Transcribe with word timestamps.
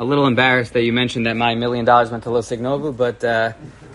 a 0.00 0.04
little 0.04 0.26
embarrassed 0.26 0.72
that 0.72 0.82
you 0.82 0.94
mentioned 0.94 1.26
that 1.26 1.36
my 1.36 1.54
million 1.54 1.84
dollars 1.84 2.10
went 2.10 2.22
to 2.24 2.30
Los 2.30 2.48
Signovu, 2.48 2.96
but 2.96 3.22
uh, 3.22 3.52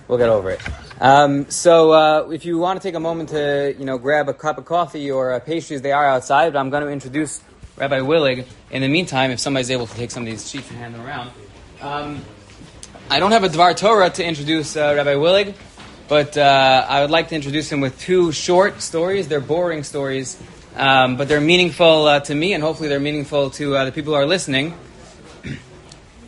we'll 0.07 0.19
get 0.19 0.29
over 0.29 0.51
it. 0.51 0.61
Um, 1.01 1.49
so 1.49 1.91
uh, 1.91 2.29
if 2.29 2.45
you 2.45 2.59
want 2.59 2.79
to 2.79 2.87
take 2.87 2.93
a 2.93 2.99
moment 2.99 3.29
to, 3.29 3.75
you 3.77 3.85
know, 3.85 3.97
grab 3.97 4.29
a 4.29 4.33
cup 4.33 4.59
of 4.59 4.65
coffee 4.65 5.09
or 5.09 5.37
pastries, 5.39 5.81
they 5.81 5.91
are 5.91 6.05
outside. 6.05 6.55
I'm 6.55 6.69
going 6.69 6.83
to 6.83 6.89
introduce 6.89 7.41
Rabbi 7.75 7.99
Willig. 7.99 8.45
In 8.69 8.83
the 8.83 8.87
meantime, 8.87 9.31
if 9.31 9.39
somebody's 9.39 9.71
able 9.71 9.87
to 9.87 9.95
take 9.95 10.11
some 10.11 10.21
of 10.21 10.27
these 10.27 10.47
sheets 10.47 10.69
and 10.69 10.77
hand 10.77 10.93
them 10.93 11.01
around. 11.01 11.31
Um, 11.81 12.23
I 13.09 13.19
don't 13.19 13.31
have 13.31 13.43
a 13.43 13.49
Dvar 13.49 13.75
Torah 13.75 14.11
to 14.11 14.23
introduce 14.23 14.77
uh, 14.77 14.93
Rabbi 14.95 15.15
Willig, 15.15 15.55
but 16.07 16.37
uh, 16.37 16.85
I 16.87 17.01
would 17.01 17.09
like 17.09 17.29
to 17.29 17.35
introduce 17.35 17.71
him 17.71 17.81
with 17.81 17.99
two 17.99 18.31
short 18.31 18.81
stories. 18.83 19.27
They're 19.27 19.41
boring 19.41 19.83
stories, 19.83 20.39
um, 20.75 21.17
but 21.17 21.27
they're 21.27 21.41
meaningful 21.41 22.05
uh, 22.05 22.19
to 22.21 22.35
me, 22.35 22.53
and 22.53 22.63
hopefully 22.63 22.89
they're 22.89 22.99
meaningful 22.99 23.49
to 23.51 23.75
uh, 23.75 23.85
the 23.85 23.91
people 23.91 24.13
who 24.13 24.19
are 24.19 24.27
listening. 24.27 24.75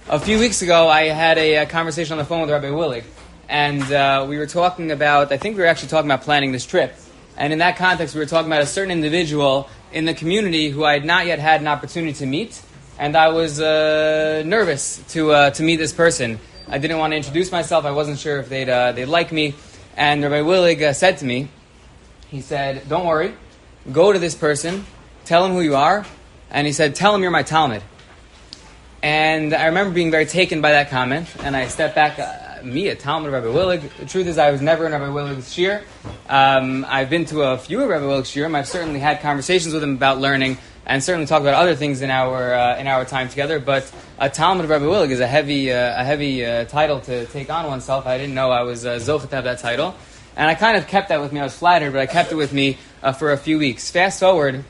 A 0.09 0.19
few 0.19 0.39
weeks 0.39 0.61
ago, 0.61 0.87
I 0.87 1.05
had 1.07 1.37
a, 1.37 1.55
a, 1.55 1.65
conversation 1.65 2.13
on 2.13 2.17
the 2.17 2.23
phone 2.23 2.39
with 2.41 2.49
Rabbi 2.49 2.67
Willig, 2.67 3.03
and 3.49 3.83
uh, 3.91 4.25
we 4.27 4.37
were 4.37 4.45
talking 4.45 4.91
about, 4.91 5.33
I 5.33 5.37
think 5.37 5.57
we 5.57 5.63
were 5.63 5.67
actually 5.67 5.89
talking 5.89 6.09
about 6.09 6.21
planning 6.21 6.53
this 6.53 6.65
trip. 6.65 6.95
And 7.35 7.51
in 7.51 7.59
that 7.59 7.75
context, 7.75 8.15
we 8.15 8.19
were 8.19 8.25
talking 8.25 8.49
about 8.49 8.61
a 8.61 8.67
certain 8.67 8.91
individual 8.91 9.69
in 9.91 10.05
the 10.05 10.13
community 10.13 10.69
who 10.69 10.85
I 10.85 10.93
had 10.93 11.03
not 11.03 11.25
yet 11.25 11.39
had 11.39 11.59
an 11.59 11.67
opportunity 11.67 12.13
to 12.13 12.25
meet, 12.25 12.61
and 12.97 13.17
I 13.17 13.29
was 13.29 13.59
uh, 13.59 14.43
nervous 14.45 15.03
to, 15.09 15.31
uh, 15.31 15.49
to 15.51 15.63
meet 15.63 15.75
this 15.75 15.91
person. 15.91 16.39
I 16.69 16.77
didn't 16.77 16.99
want 16.99 17.11
to 17.11 17.17
introduce 17.17 17.51
myself. 17.51 17.83
I 17.83 17.91
wasn't 17.91 18.17
sure 18.17 18.39
if 18.39 18.47
they'd, 18.47 18.69
uh, 18.69 18.93
they'd 18.93 19.05
like 19.05 19.33
me. 19.33 19.55
And 19.97 20.23
Rabbi 20.23 20.39
Willig 20.39 20.81
uh, 20.81 20.93
said 20.93 21.17
to 21.17 21.25
me, 21.25 21.49
he 22.29 22.39
said, 22.39 22.87
Don't 22.87 23.05
worry, 23.05 23.33
go 23.91 24.13
to 24.13 24.19
this 24.19 24.35
person, 24.35 24.85
tell 25.25 25.45
him 25.45 25.51
who 25.51 25.61
you 25.61 25.75
are, 25.75 26.05
and 26.49 26.65
he 26.65 26.71
said, 26.71 26.95
Tell 26.95 27.13
him 27.13 27.21
you're 27.21 27.31
my 27.31 27.43
Talmud. 27.43 27.83
And 29.03 29.53
I 29.53 29.67
remember 29.67 29.93
being 29.93 30.11
very 30.11 30.25
taken 30.25 30.61
by 30.61 30.71
that 30.71 30.89
comment, 30.89 31.27
and 31.39 31.55
I 31.55 31.67
stepped 31.67 31.95
back. 31.95 32.19
Uh, 32.19 32.47
me, 32.63 32.87
a 32.87 32.95
Talmud 32.95 33.31
Rabbi 33.31 33.47
Willig. 33.47 33.89
The 33.97 34.05
truth 34.05 34.27
is, 34.27 34.37
I 34.37 34.51
was 34.51 34.61
never 34.61 34.85
in 34.85 34.91
Rabbi 34.91 35.05
Willig's 35.05 35.53
shir. 35.53 35.83
Um, 36.27 36.85
I've 36.87 37.09
been 37.09 37.25
to 37.25 37.43
a 37.43 37.57
few 37.57 37.81
of 37.81 37.89
Rabbi 37.89 38.05
Willig's 38.05 38.29
shirim. 38.29 38.55
I've 38.55 38.67
certainly 38.67 38.99
had 38.99 39.21
conversations 39.21 39.73
with 39.73 39.83
him 39.83 39.95
about 39.95 40.19
learning, 40.19 40.57
and 40.85 41.03
certainly 41.03 41.27
talked 41.27 41.43
about 41.43 41.53
other 41.53 41.75
things 41.75 42.01
in 42.01 42.09
our 42.09 42.53
uh, 42.53 42.77
in 42.77 42.87
our 42.87 43.05
time 43.05 43.29
together. 43.29 43.59
But 43.59 43.91
a 44.19 44.29
Talmud 44.29 44.67
Rabbi 44.67 44.85
Willig 44.85 45.11
is 45.11 45.19
a 45.19 45.27
heavy 45.27 45.71
uh, 45.71 46.01
a 46.01 46.03
heavy 46.03 46.45
uh, 46.45 46.65
title 46.65 46.99
to 47.01 47.25
take 47.27 47.49
on 47.49 47.67
oneself. 47.67 48.07
I 48.07 48.17
didn't 48.17 48.35
know 48.35 48.51
I 48.51 48.63
was 48.63 48.85
uh, 48.85 48.95
zochet 48.95 49.29
to 49.29 49.35
have 49.35 49.45
that 49.45 49.59
title, 49.59 49.95
and 50.35 50.49
I 50.49 50.55
kind 50.55 50.77
of 50.77 50.87
kept 50.87 51.09
that 51.09 51.21
with 51.21 51.31
me. 51.31 51.39
I 51.39 51.43
was 51.43 51.57
flattered, 51.57 51.91
but 51.91 52.01
I 52.01 52.07
kept 52.07 52.31
it 52.31 52.35
with 52.35 52.53
me 52.53 52.77
uh, 53.03 53.13
for 53.13 53.31
a 53.31 53.37
few 53.37 53.59
weeks. 53.59 53.89
Fast 53.91 54.19
forward 54.19 54.63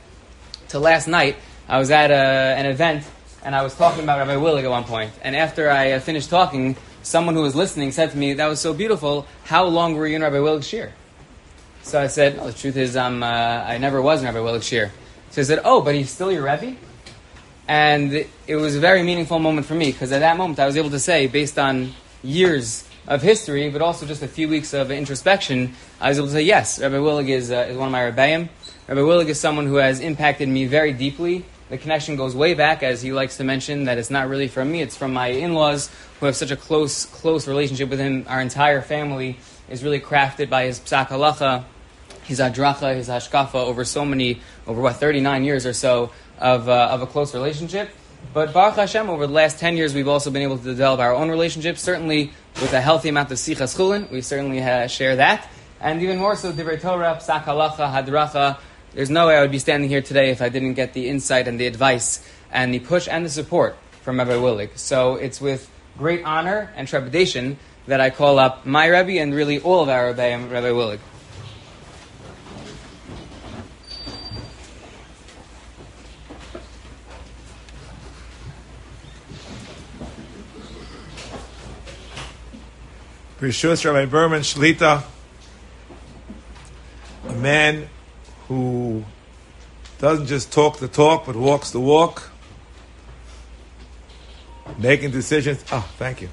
to 0.70 0.80
last 0.80 1.08
night, 1.08 1.38
I 1.70 1.80
was 1.80 1.92
at 1.92 2.11
a, 2.11 2.16
uh, 2.16 2.59
an 2.59 2.66
event 2.66 3.05
and 3.48 3.56
I 3.56 3.64
was 3.64 3.73
talking 3.76 4.03
about 4.03 4.17
Rabbi 4.20 4.36
Willig 4.36 4.66
at 4.66 4.70
one. 4.70 5.09
And 5.22 5.34
after 5.34 5.72
I 5.72 5.94
uh, 5.94 6.02
finished 6.02 6.30
talking, 6.30 6.76
someone 7.02 7.34
who 7.34 7.42
was 7.42 7.56
listening 7.56 7.94
said 7.94 8.12
to 8.12 8.17
me, 8.17 8.34
"That 8.34 8.48
was 8.48 8.59
so 8.59 8.73
beautiful. 8.73 9.26
How 9.45 9.64
long 9.64 9.95
were 9.95 10.06
you 10.06 10.17
in 10.17 10.22
Rabbi 10.22 10.36
Willig's 10.36 10.67
shir?" 10.67 10.92
So 11.81 12.02
I 12.02 12.08
said, 12.08 12.39
oh, 12.42 12.48
"The 12.48 12.58
truth 12.58 12.76
is, 12.76 12.98
um, 12.98 13.23
I 13.23 13.78
never 13.78 14.02
was 14.02 14.20
in 14.20 14.26
Rabbi 14.26 14.39
Willig's 14.39 14.67
shir." 14.67 14.92
So 15.31 15.39
he 15.39 15.45
said, 15.45 15.62
"Oh, 15.64 15.80
but 15.80 15.95
he's 15.95 16.12
still 16.12 16.30
your 16.30 16.44
Rebbe." 16.44 16.76
And 17.70 18.26
it 18.48 18.56
was 18.58 18.76
a 18.76 18.81
very 18.81 19.02
meaningful 19.02 19.39
moment 19.39 19.66
for 19.66 19.76
me 19.76 19.94
because 19.94 20.11
at 20.11 20.20
that 20.20 20.36
moment 20.36 20.59
I 20.59 20.66
was 20.66 20.76
able 20.76 20.89
to 20.89 21.00
say, 21.00 21.28
based 21.28 21.58
on 21.58 21.94
years 22.23 22.84
of 23.08 23.22
history, 23.22 23.70
but 23.70 23.82
also 23.82 24.06
just 24.06 24.23
a 24.23 24.28
few 24.28 24.50
weeks 24.50 24.73
of 24.73 24.92
introspection, 24.92 25.73
I 26.02 26.09
was 26.09 26.17
able 26.17 26.28
to 26.28 26.34
say, 26.34 26.42
yes, 26.42 26.82
Rabbi 26.82 26.95
Willig 26.95 27.30
is, 27.30 27.50
uh, 27.50 27.67
is 27.70 27.78
one 27.78 27.88
of 27.88 27.92
my 27.94 28.11
Rebbeim. 28.11 28.50
Rabbi 28.89 29.00
Willig 29.00 29.28
is 29.30 29.39
someone 29.39 29.67
who 29.67 29.76
has 29.76 30.02
impacted 30.02 30.50
me 30.50 30.66
very 30.66 30.92
deeply. 30.92 31.45
The 31.70 31.78
connection 31.78 32.16
goes 32.16 32.34
way 32.34 32.54
back, 32.54 32.82
as 32.82 33.02
he 33.02 33.12
likes 33.12 33.38
to 33.38 33.44
mention, 33.44 33.86
that 33.86 33.98
it's 33.98 34.10
not 34.10 34.30
really 34.30 34.48
from 34.48 34.72
me, 34.72 34.82
it's 34.82 34.96
from 34.96 35.12
my 35.12 35.28
in-laws 35.28 35.90
who 36.20 36.26
have 36.26 36.36
such 36.36 36.52
a 36.52 36.56
close, 36.56 37.06
close 37.06 37.48
relationship 37.48 37.90
with 37.90 38.00
him. 38.00 38.26
Our 38.30 38.40
entire 38.40 38.82
family 38.82 39.38
is 39.70 39.84
really 39.84 40.00
crafted 40.00 40.50
by 40.50 40.66
his 40.66 40.80
psak 40.80 41.08
halacha, 41.08 41.66
his 42.23 42.39
adracha, 42.39 42.95
his 42.95 43.10
hashkafa 43.10 43.56
over 43.56 43.83
so 43.83 44.06
many, 44.06 44.39
over 44.66 44.82
what, 44.82 44.95
39 44.95 45.44
years 45.44 45.66
or 45.66 45.73
so 45.73 46.11
of, 46.39 46.70
uh, 46.70 46.89
of 46.92 47.02
a 47.02 47.08
close 47.08 47.33
relationship. 47.33 47.89
But 48.33 48.54
Baruch 48.54 48.76
Hashem, 48.76 49.10
over 49.10 49.27
the 49.27 49.33
last 49.33 49.60
10 49.60 49.76
years, 49.77 49.94
we've 49.94 50.08
also 50.08 50.32
been 50.32 50.42
able 50.42 50.58
to 50.58 50.64
develop 50.64 51.00
our 51.00 51.14
own 51.14 51.30
relationship, 51.30 51.77
certainly 51.77 52.32
with 52.61 52.73
a 52.73 52.82
healthy 52.82 53.10
amount 53.10 53.32
of 53.32 53.38
sichas 53.38 53.76
chulin. 53.76 54.10
We 54.10 54.22
certainly 54.22 54.61
uh, 54.61 54.88
share 54.88 55.17
that. 55.17 55.50
And 55.80 56.02
even 56.02 56.17
more 56.17 56.36
so, 56.36 56.52
Divrei 56.52 56.82
Torah, 56.82 57.20
Psak 57.22 57.44
Halacha, 57.44 57.92
Hadracha. 57.92 58.58
There's 58.93 59.09
no 59.09 59.27
way 59.27 59.37
I 59.37 59.42
would 59.42 59.52
be 59.52 59.59
standing 59.59 59.89
here 59.89 60.02
today 60.02 60.31
if 60.31 60.42
I 60.42 60.49
didn't 60.49 60.73
get 60.73 60.93
the 60.93 61.08
insight 61.08 61.48
and 61.48 61.59
the 61.59 61.67
advice 61.67 62.27
and 62.52 62.73
the 62.73 62.80
push 62.80 63.08
and 63.08 63.25
the 63.25 63.30
support 63.30 63.77
from 64.02 64.17
Rabbi 64.17 64.31
Willig. 64.31 64.77
So 64.77 65.15
it's 65.15 65.39
with 65.39 65.70
great 65.98 66.23
honor 66.23 66.71
and 66.75 66.87
trepidation 66.87 67.58
that 67.87 68.02
I 68.02 68.09
call 68.09 68.39
up 68.39 68.65
my 68.65 68.87
Rebbe 68.87 69.20
and 69.20 69.33
really 69.33 69.59
all 69.59 69.81
of 69.81 69.89
our 69.89 70.08
Rebbe 70.08 70.23
and 70.23 70.52
Rabbi 70.52 70.70
Willig. 70.70 70.99
Rabbi 83.39 84.05
Berman 84.05 84.42
Shlita, 84.42 85.03
a 87.27 87.33
man 87.33 87.87
who 88.47 89.03
doesn't 89.99 90.27
just 90.27 90.52
talk 90.52 90.80
the 90.80 90.87
talk, 90.87 91.25
but 91.25 91.35
walks 91.35 91.71
the 91.71 91.80
walk, 91.80 92.31
making 94.77 95.11
decisions. 95.11 95.63
Oh, 95.71 95.87
thank 95.97 96.21
you. 96.21 96.30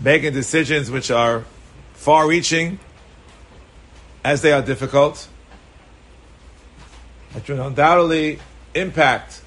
Making 0.00 0.32
decisions 0.32 0.90
which 0.90 1.10
are 1.10 1.44
far 1.94 2.26
reaching 2.26 2.78
as 4.24 4.42
they 4.42 4.52
are 4.52 4.62
difficult, 4.62 5.28
that 7.32 7.48
will 7.48 7.66
undoubtedly 7.66 8.38
impact 8.74 9.42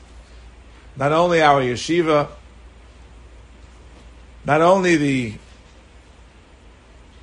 not 0.95 1.11
only 1.11 1.41
our 1.41 1.61
yeshiva, 1.61 2.29
not 4.45 4.61
only 4.61 4.95
the 4.95 5.33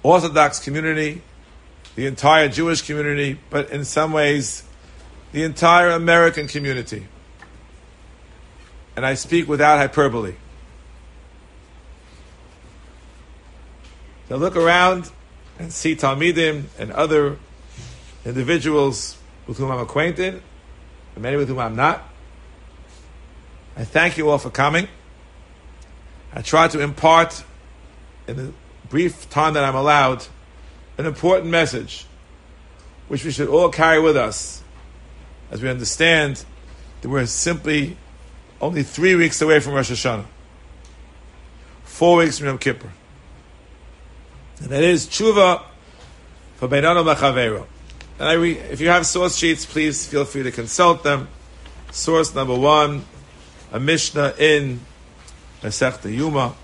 Orthodox 0.03 0.59
community, 0.59 1.23
the 1.95 2.07
entire 2.07 2.49
Jewish 2.49 2.83
community, 2.83 3.39
but 3.51 3.71
in 3.71 3.85
some 3.85 4.13
ways, 4.13 4.65
the 5.33 5.43
entire 5.43 5.91
American 5.91 6.47
community. 6.47 7.07
And 8.95 9.05
I 9.05 9.15
speak 9.15 9.49
without 9.49 9.79
hyperbole. 9.79 10.35
To 14.29 14.37
look 14.37 14.57
around 14.57 15.11
and 15.59 15.73
see 15.73 15.97
Talmidim 15.97 16.65
and 16.79 16.93
other 16.93 17.39
individuals 18.25 19.19
with 19.47 19.59
whom 19.59 19.71
I'm 19.71 19.81
acquainted, 19.81 20.43
and 21.15 21.23
many 21.23 21.37
with 21.37 21.49
whom 21.49 21.59
I'm 21.59 21.77
not. 21.77 22.03
I 23.77 23.85
thank 23.85 24.19
you 24.19 24.29
all 24.29 24.39
for 24.39 24.51
coming. 24.51 24.89
I 26.33 26.43
try 26.43 26.69
to 26.69 26.81
impart 26.81 27.45
in 28.27 28.37
the 28.37 28.53
brief 28.89 29.29
time 29.31 29.55
that 29.55 29.65
I'm 29.65 29.75
allowed, 29.75 30.27
an 30.99 31.07
important 31.07 31.51
message 31.51 32.07
which 33.09 33.25
we 33.25 33.31
should 33.31 33.49
all 33.49 33.69
carry 33.69 34.01
with 34.01 34.17
us 34.17 34.62
as 35.53 35.63
we 35.63 35.69
understand 35.69 36.45
that 37.03 37.09
we're 37.09 37.27
simply 37.27 37.97
only 38.61 38.83
three 38.83 39.15
weeks 39.15 39.41
away 39.43 39.61
from 39.61 39.75
Rosh 39.75 39.91
Hashanah, 39.91 40.25
four 41.85 42.17
weeks 42.17 42.39
from 42.39 42.49
Yom 42.49 42.59
Kippur. 42.59 42.91
And 44.61 44.71
that 44.71 44.83
is 44.83 45.07
tshuva 45.07 45.63
for 46.57 46.69
Beinano 46.69 47.05
Machavero. 47.05 47.67
And 48.19 48.29
I 48.29 48.33
re- 48.33 48.59
if 48.59 48.81
you 48.81 48.89
have 48.89 49.05
source 49.05 49.37
sheets, 49.37 49.67
please 49.67 50.07
feel 50.07 50.25
free 50.25 50.43
to 50.43 50.51
consult 50.51 51.03
them. 51.03 51.29
Source 51.91 52.35
number 52.35 52.59
one, 52.59 53.05
a 53.73 53.79
Mishnah 53.79 54.35
in 54.39 54.81
Masechta 55.61 56.11
Yuma. 56.11 56.55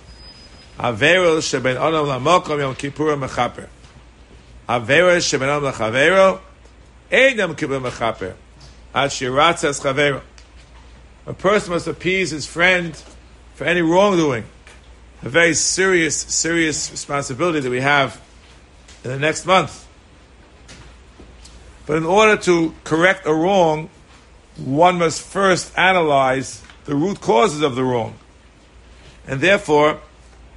Averil 0.78 1.42
sheben 1.42 1.76
adam 1.76 2.06
lamokom 2.06 2.58
yom 2.58 2.74
kippur 2.74 3.16
mechaper. 3.16 3.68
Averil 4.66 5.20
sheben 5.20 5.48
adam 5.48 5.72
lachavero 5.72 6.40
ein 7.10 7.36
yom 7.36 7.54
kippur 7.54 7.80
mechaper. 7.80 8.34
A 8.94 9.08
person 11.34 11.72
must 11.72 11.86
appease 11.86 12.30
his 12.30 12.46
friend 12.46 12.96
for 13.54 13.64
any 13.64 13.82
wrongdoing. 13.82 14.44
A 15.22 15.28
very 15.28 15.54
serious, 15.54 16.16
serious 16.16 16.90
responsibility 16.90 17.60
that 17.60 17.70
we 17.70 17.80
have 17.80 18.20
in 19.04 19.10
the 19.10 19.18
next 19.18 19.46
month. 19.46 19.86
But 21.86 21.96
in 21.96 22.04
order 22.04 22.36
to 22.42 22.74
correct 22.84 23.26
a 23.26 23.34
wrong, 23.34 23.90
one 24.56 24.98
must 24.98 25.22
first 25.22 25.76
analyze 25.76 26.62
the 26.84 26.94
root 26.94 27.20
causes 27.20 27.62
of 27.62 27.76
the 27.76 27.84
wrong. 27.84 28.14
And 29.26 29.40
therefore, 29.40 30.00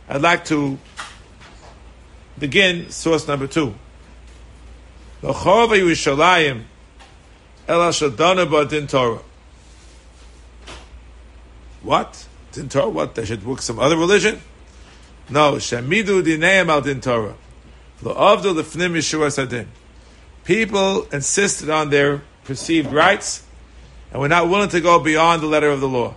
I'd 0.07 0.21
like 0.21 0.45
to 0.45 0.77
begin 2.37 2.89
source 2.89 3.27
number 3.27 3.47
two. 3.47 3.73
The 5.21 5.33
El 7.67 7.79
Shadana 7.79 8.47
Badin 8.47 8.89
Torah. 8.89 9.21
What? 11.83 12.27
Din 12.51 12.69
Torah, 12.69 12.89
what? 12.89 13.15
They 13.15 13.25
should 13.25 13.45
work 13.45 13.61
some 13.61 13.79
other 13.79 13.97
religion? 13.97 14.41
No, 15.29 15.53
Shemidu 15.53 16.23
dineim 16.23 16.69
al 16.69 16.81
din 16.81 17.01
Torah. 17.01 17.35
Lo'avdu 18.03 18.53
lefnim 18.53 18.91
Yeshua 18.91 19.31
sadin. 19.31 19.67
People 20.43 21.03
insisted 21.11 21.69
on 21.69 21.89
their 21.89 22.21
perceived 22.43 22.91
rights 22.91 23.43
and 24.11 24.21
were 24.21 24.27
not 24.27 24.49
willing 24.49 24.69
to 24.69 24.81
go 24.81 24.99
beyond 24.99 25.41
the 25.41 25.47
letter 25.47 25.69
of 25.69 25.79
the 25.79 25.87
law. 25.87 26.15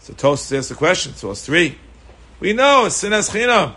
So 0.00 0.12
Tosfos 0.12 0.56
asks 0.56 0.68
the 0.68 0.74
question, 0.74 1.14
source 1.14 1.44
three. 1.44 1.78
We 2.40 2.52
know 2.52 2.84
it's 2.86 3.02
sinas 3.02 3.30
chinam. 3.30 3.74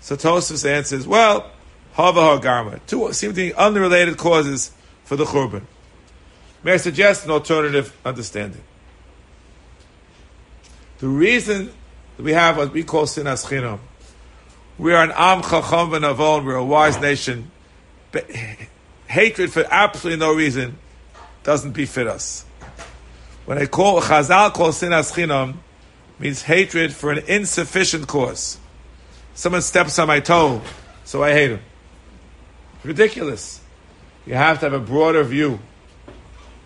So 0.00 0.16
Tosfos 0.16 0.64
answers, 0.68 1.06
well, 1.06 1.50
hava 1.92 2.38
garma. 2.42 2.80
Two 2.86 3.12
seem 3.12 3.30
to 3.30 3.36
be 3.36 3.52
unrelated 3.52 4.16
causes 4.16 4.70
for 5.08 5.16
the 5.16 5.24
churban. 5.24 5.62
May 6.62 6.74
I 6.74 6.76
suggest 6.76 7.24
an 7.24 7.30
alternative 7.30 7.96
understanding? 8.04 8.60
The 10.98 11.08
reason 11.08 11.72
that 12.18 12.22
we 12.22 12.34
have 12.34 12.58
what 12.58 12.74
we 12.74 12.84
call 12.84 13.06
sinas 13.06 13.46
chinam, 13.46 13.78
we 14.76 14.92
are 14.92 15.02
an 15.02 15.12
am 15.16 15.40
chacham 15.40 15.92
v'navon, 15.92 16.44
we're 16.44 16.56
a 16.56 16.64
wise 16.64 17.00
nation. 17.00 17.50
But 18.12 18.30
hatred 19.06 19.50
for 19.50 19.64
absolutely 19.70 20.20
no 20.20 20.34
reason 20.34 20.76
doesn't 21.42 21.72
befit 21.72 22.06
us. 22.06 22.44
When 23.46 23.56
I 23.56 23.64
call 23.64 24.02
Chazal 24.02 24.52
call 24.52 24.72
sinas 24.72 25.10
chinam, 25.14 25.54
means 26.18 26.42
hatred 26.42 26.92
for 26.92 27.12
an 27.12 27.24
insufficient 27.26 28.06
cause. 28.06 28.58
Someone 29.34 29.62
steps 29.62 29.98
on 29.98 30.08
my 30.08 30.20
toe, 30.20 30.60
so 31.04 31.22
I 31.22 31.32
hate 31.32 31.52
him. 31.52 31.60
Ridiculous. 32.84 33.62
You 34.26 34.34
have 34.34 34.60
to 34.60 34.66
have 34.66 34.72
a 34.72 34.80
broader 34.80 35.22
view. 35.24 35.60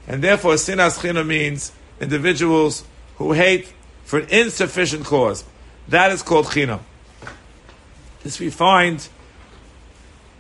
And 0.06 0.22
therefore, 0.22 0.54
sinas 0.54 0.99
chinam 0.99 1.26
means 1.26 1.72
individuals 2.00 2.84
who 3.16 3.32
hate 3.32 3.72
for 4.04 4.19
an 4.19 4.28
insufficient 4.31 5.04
cause. 5.04 5.44
That 5.88 6.10
is 6.10 6.22
called 6.22 6.46
chinam. 6.46 6.81
This 8.22 8.38
we 8.38 8.50
find 8.50 9.08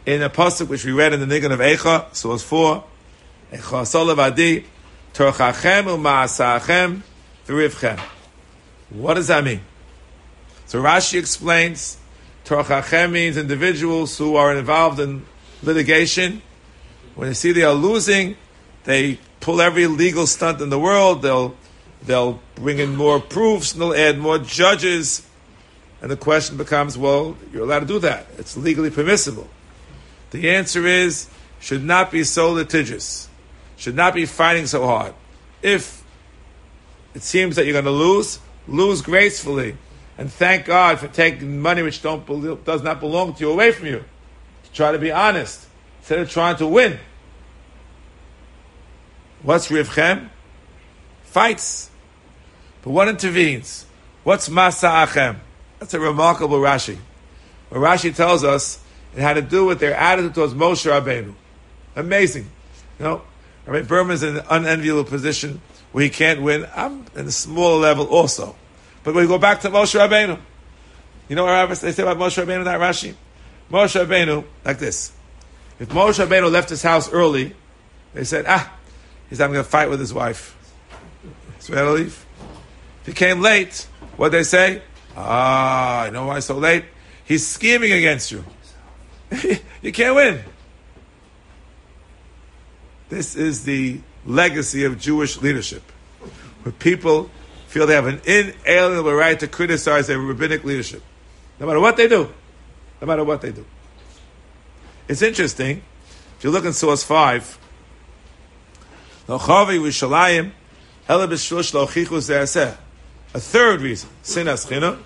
in 0.06 0.22
a 0.22 0.30
pasuk 0.30 0.68
which 0.68 0.84
we 0.84 0.92
read 0.92 1.12
in 1.12 1.20
the 1.20 1.26
Nigun 1.26 1.52
of 1.52 1.60
Eicha, 1.60 2.14
source 2.14 2.42
4, 2.42 2.84
Eicha 3.52 3.58
Solavadi, 3.60 4.64
Torchachem 5.14 5.84
u'ma'asachem 5.84 7.02
v'rivchem. 7.46 7.98
What 8.90 9.14
does 9.14 9.28
that 9.28 9.44
mean? 9.44 9.60
So 10.66 10.82
Rashi 10.82 11.18
explains, 11.18 11.98
Torchachem 12.44 13.12
means 13.12 13.36
individuals 13.36 14.16
who 14.18 14.36
are 14.36 14.56
involved 14.56 15.00
in 15.00 15.24
litigation. 15.62 16.42
When 17.14 17.28
they 17.28 17.34
see 17.34 17.52
they 17.52 17.62
are 17.62 17.74
losing, 17.74 18.36
they 18.84 19.18
pull 19.40 19.60
every 19.60 19.86
legal 19.86 20.26
stunt 20.26 20.60
in 20.60 20.70
the 20.70 20.78
world. 20.78 21.22
They'll 21.22 21.54
they'll 22.04 22.40
bring 22.54 22.78
in 22.78 22.96
more 22.96 23.20
proofs 23.20 23.72
and 23.72 23.82
they'll 23.82 23.94
add 23.94 24.18
more 24.18 24.38
judges. 24.38 25.26
And 26.00 26.10
the 26.10 26.16
question 26.16 26.56
becomes, 26.56 26.98
well, 26.98 27.36
you're 27.52 27.62
allowed 27.62 27.80
to 27.80 27.86
do 27.86 27.98
that. 28.00 28.26
It's 28.36 28.56
legally 28.56 28.90
permissible. 28.90 29.48
The 30.32 30.50
answer 30.50 30.84
is, 30.84 31.28
should 31.60 31.84
not 31.84 32.10
be 32.10 32.24
so 32.24 32.50
litigious. 32.50 33.28
Should 33.76 33.94
not 33.94 34.14
be 34.14 34.26
fighting 34.26 34.66
so 34.66 34.84
hard. 34.84 35.14
If 35.62 36.02
it 37.14 37.22
seems 37.22 37.54
that 37.54 37.66
you're 37.66 37.72
going 37.72 37.84
to 37.84 37.90
lose, 37.92 38.40
lose 38.66 39.00
gracefully. 39.00 39.76
And 40.18 40.32
thank 40.32 40.66
God 40.66 40.98
for 40.98 41.08
taking 41.08 41.60
money 41.60 41.82
which 41.82 42.02
don't, 42.02 42.26
does 42.64 42.82
not 42.82 42.98
belong 42.98 43.34
to 43.34 43.40
you 43.44 43.50
away 43.50 43.70
from 43.70 43.86
you. 43.86 44.04
To 44.64 44.72
try 44.72 44.92
to 44.92 44.98
be 44.98 45.12
honest, 45.12 45.66
instead 46.02 46.18
of 46.18 46.30
trying 46.30 46.56
to 46.56 46.66
win. 46.66 46.98
What's 49.42 49.68
Rivchem? 49.68 50.28
Fights. 51.22 51.90
But 52.82 52.90
what 52.90 53.08
intervenes? 53.08 53.86
What's 54.24 54.48
Masa 54.48 55.06
Achem? 55.06 55.38
That's 55.78 55.94
a 55.94 56.00
remarkable 56.00 56.58
Rashi. 56.58 56.98
What 57.68 57.80
Rashi 57.80 58.14
tells 58.14 58.44
us 58.44 58.82
it 59.16 59.20
had 59.20 59.34
to 59.34 59.42
do 59.42 59.64
with 59.64 59.78
their 59.78 59.94
attitude 59.94 60.34
towards 60.34 60.54
Moshe 60.54 60.90
Rabbeinu. 60.90 61.34
Amazing. 61.96 62.50
You 62.98 63.04
know, 63.04 63.22
Rabbi 63.66 63.86
Berman's 63.86 64.22
in 64.22 64.36
an 64.38 64.44
unenviable 64.50 65.04
position 65.04 65.60
where 65.92 66.04
he 66.04 66.10
can't 66.10 66.42
win. 66.42 66.66
I'm 66.74 67.06
in 67.14 67.26
a 67.26 67.30
smaller 67.30 67.78
level 67.80 68.06
also. 68.06 68.56
But 69.04 69.14
we 69.14 69.26
go 69.26 69.38
back 69.38 69.60
to 69.60 69.70
Moshe 69.70 69.98
Rabbeinu, 69.98 70.38
you 71.28 71.36
know 71.36 71.44
what 71.44 71.78
they 71.78 71.92
say 71.92 72.02
about 72.02 72.18
Moshe 72.18 72.44
Rabbeinu, 72.44 72.64
that 72.64 72.80
Rashi? 72.80 73.14
Moshe 73.70 74.04
Rabbeinu, 74.04 74.44
like 74.64 74.78
this. 74.78 75.12
If 75.82 75.88
Moshe 75.88 76.24
Rabbeinu 76.24 76.48
left 76.48 76.70
his 76.70 76.80
house 76.80 77.12
early, 77.12 77.56
they 78.14 78.22
said, 78.22 78.44
ah, 78.46 78.72
he's 79.28 79.38
having 79.38 79.56
a 79.56 79.64
fight 79.64 79.90
with 79.90 79.98
his 79.98 80.14
wife. 80.14 80.56
So 81.58 81.72
he 81.72 81.76
had 81.76 81.86
to 81.86 81.90
leave. 81.90 82.24
If 83.00 83.06
he 83.08 83.12
came 83.12 83.40
late, 83.40 83.88
what 84.16 84.30
they 84.30 84.44
say? 84.44 84.80
Ah, 85.16 86.04
you 86.04 86.12
know 86.12 86.26
why 86.26 86.38
so 86.38 86.56
late? 86.56 86.84
He's 87.24 87.44
scheming 87.44 87.90
against 87.90 88.30
you. 88.30 88.44
you 89.82 89.90
can't 89.90 90.14
win. 90.14 90.44
This 93.08 93.34
is 93.34 93.64
the 93.64 94.00
legacy 94.24 94.84
of 94.84 95.00
Jewish 95.00 95.42
leadership, 95.42 95.82
where 96.62 96.72
people 96.72 97.28
feel 97.66 97.88
they 97.88 97.96
have 97.96 98.06
an 98.06 98.20
inalienable 98.24 99.14
right 99.14 99.40
to 99.40 99.48
criticize 99.48 100.06
their 100.06 100.20
rabbinic 100.20 100.62
leadership, 100.62 101.02
no 101.58 101.66
matter 101.66 101.80
what 101.80 101.96
they 101.96 102.06
do. 102.06 102.32
No 103.00 103.08
matter 103.08 103.24
what 103.24 103.40
they 103.40 103.50
do. 103.50 103.66
It's 105.08 105.22
interesting, 105.22 105.82
if 106.38 106.44
you 106.44 106.50
look 106.50 106.64
in 106.64 106.72
source 106.72 107.02
5, 107.02 107.58
a 109.28 109.38
third 113.40 113.80
reason, 113.80 114.10
sinas 114.22 114.66
chinam, 114.66 114.98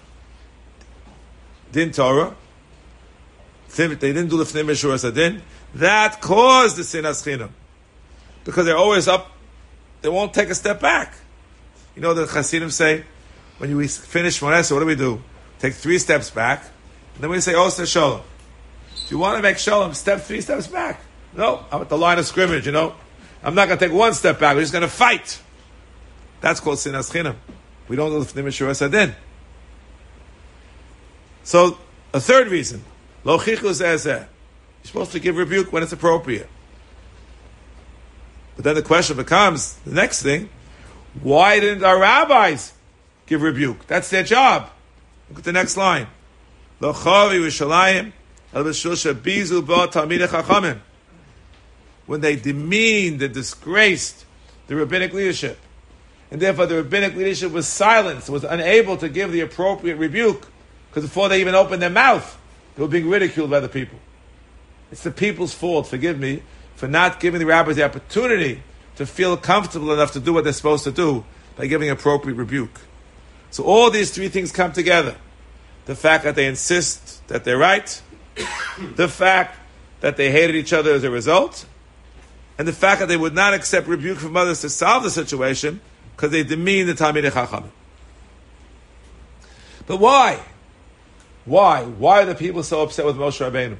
din 1.72 1.90
Torah, 1.92 2.34
they 3.76 3.88
didn't 3.88 4.28
do 4.28 4.36
lifnei 4.36 4.64
meshur 4.64 5.08
adin, 5.08 5.42
that 5.74 6.20
caused 6.20 6.76
the 6.76 6.82
sinas 6.82 7.22
chinam 7.22 7.50
because 8.44 8.64
they're 8.64 8.76
always 8.76 9.08
up. 9.08 9.32
They 10.02 10.08
won't 10.08 10.32
take 10.32 10.48
a 10.50 10.54
step 10.54 10.80
back. 10.80 11.14
You 11.94 12.02
know 12.02 12.14
the 12.14 12.26
Hasidim 12.26 12.70
say, 12.70 13.04
when 13.58 13.76
we 13.76 13.88
finish 13.88 14.40
Shmonesa, 14.40 14.72
what 14.72 14.80
do 14.80 14.86
we 14.86 14.94
do? 14.94 15.22
Take 15.58 15.74
three 15.74 15.98
steps 15.98 16.30
back, 16.30 16.62
and 17.14 17.24
then 17.24 17.30
we 17.30 17.40
say 17.40 17.54
oh, 17.54 17.64
Oster 17.64 17.86
Shalom. 17.86 18.22
You 19.08 19.18
want 19.18 19.36
to 19.36 19.42
make 19.42 19.58
Shalom, 19.58 19.94
step 19.94 20.20
three 20.22 20.40
steps 20.40 20.66
back. 20.66 21.00
No, 21.36 21.64
I'm 21.70 21.80
at 21.80 21.88
the 21.88 21.98
line 21.98 22.18
of 22.18 22.26
scrimmage, 22.26 22.66
you 22.66 22.72
know. 22.72 22.94
I'm 23.42 23.54
not 23.54 23.68
going 23.68 23.78
to 23.78 23.86
take 23.86 23.94
one 23.94 24.14
step 24.14 24.40
back. 24.40 24.56
We're 24.56 24.62
just 24.62 24.72
going 24.72 24.82
to 24.82 24.88
fight. 24.88 25.40
That's 26.40 26.60
called 26.60 26.78
Sinas 26.78 27.12
Chinam. 27.12 27.36
We 27.88 27.96
don't 27.96 28.10
do 28.10 28.24
the 28.24 28.42
Mishur 28.42 28.74
Sadin. 28.74 29.14
So, 31.44 31.78
a 32.12 32.20
third 32.20 32.48
reason, 32.48 32.84
Lo 33.22 33.38
Chichus 33.38 34.04
You're 34.04 34.26
supposed 34.82 35.12
to 35.12 35.20
give 35.20 35.36
rebuke 35.36 35.72
when 35.72 35.84
it's 35.84 35.92
appropriate. 35.92 36.48
But 38.56 38.64
then 38.64 38.74
the 38.74 38.82
question 38.82 39.16
becomes 39.16 39.74
the 39.84 39.94
next 39.94 40.22
thing: 40.22 40.48
Why 41.22 41.60
didn't 41.60 41.84
our 41.84 42.00
rabbis 42.00 42.72
give 43.26 43.42
rebuke? 43.42 43.86
That's 43.86 44.10
their 44.10 44.24
job. 44.24 44.70
Look 45.28 45.38
at 45.38 45.44
the 45.44 45.52
next 45.52 45.76
line. 45.76 46.08
When 52.06 52.20
they 52.20 52.36
demeaned 52.36 53.22
and 53.22 53.34
disgraced 53.34 54.24
the 54.66 54.76
rabbinic 54.76 55.12
leadership. 55.12 55.58
And 56.30 56.40
therefore 56.40 56.66
the 56.66 56.76
rabbinic 56.76 57.14
leadership 57.14 57.52
was 57.52 57.68
silenced, 57.68 58.28
was 58.28 58.44
unable 58.44 58.96
to 58.96 59.08
give 59.08 59.32
the 59.32 59.40
appropriate 59.40 59.96
rebuke, 59.96 60.48
because 60.88 61.04
before 61.04 61.28
they 61.28 61.40
even 61.40 61.54
opened 61.54 61.82
their 61.82 61.90
mouth, 61.90 62.38
they 62.74 62.82
were 62.82 62.88
being 62.88 63.08
ridiculed 63.08 63.50
by 63.50 63.60
the 63.60 63.68
people. 63.68 63.98
It's 64.90 65.02
the 65.02 65.10
people's 65.10 65.54
fault, 65.54 65.86
forgive 65.86 66.18
me, 66.18 66.42
for 66.74 66.88
not 66.88 67.20
giving 67.20 67.40
the 67.40 67.46
rabbis 67.46 67.76
the 67.76 67.84
opportunity 67.84 68.62
to 68.96 69.06
feel 69.06 69.36
comfortable 69.36 69.92
enough 69.92 70.12
to 70.12 70.20
do 70.20 70.32
what 70.32 70.44
they're 70.44 70.52
supposed 70.52 70.84
to 70.84 70.92
do 70.92 71.24
by 71.56 71.66
giving 71.66 71.90
appropriate 71.90 72.36
rebuke. 72.36 72.80
So 73.50 73.64
all 73.64 73.90
these 73.90 74.10
three 74.10 74.28
things 74.28 74.52
come 74.52 74.72
together. 74.72 75.16
The 75.86 75.94
fact 75.94 76.24
that 76.24 76.34
they 76.34 76.46
insist 76.46 77.26
that 77.28 77.44
they're 77.44 77.58
right, 77.58 78.02
the 78.96 79.08
fact 79.08 79.58
that 80.00 80.16
they 80.16 80.30
hated 80.30 80.56
each 80.56 80.72
other 80.72 80.92
as 80.92 81.04
a 81.04 81.10
result, 81.10 81.66
and 82.58 82.66
the 82.66 82.72
fact 82.72 83.00
that 83.00 83.06
they 83.06 83.16
would 83.16 83.34
not 83.34 83.54
accept 83.54 83.86
rebuke 83.86 84.18
from 84.18 84.36
others 84.36 84.60
to 84.62 84.70
solve 84.70 85.02
the 85.02 85.10
situation 85.10 85.80
because 86.14 86.30
they 86.30 86.42
demean 86.42 86.86
the 86.86 86.94
Talmidei 86.94 87.30
Chachamim. 87.30 87.70
But 89.86 89.98
why? 89.98 90.40
Why? 91.44 91.84
Why 91.84 92.22
are 92.22 92.26
the 92.26 92.34
people 92.34 92.62
so 92.62 92.82
upset 92.82 93.04
with 93.06 93.16
Moshe 93.16 93.38
Rabbeinu? 93.40 93.76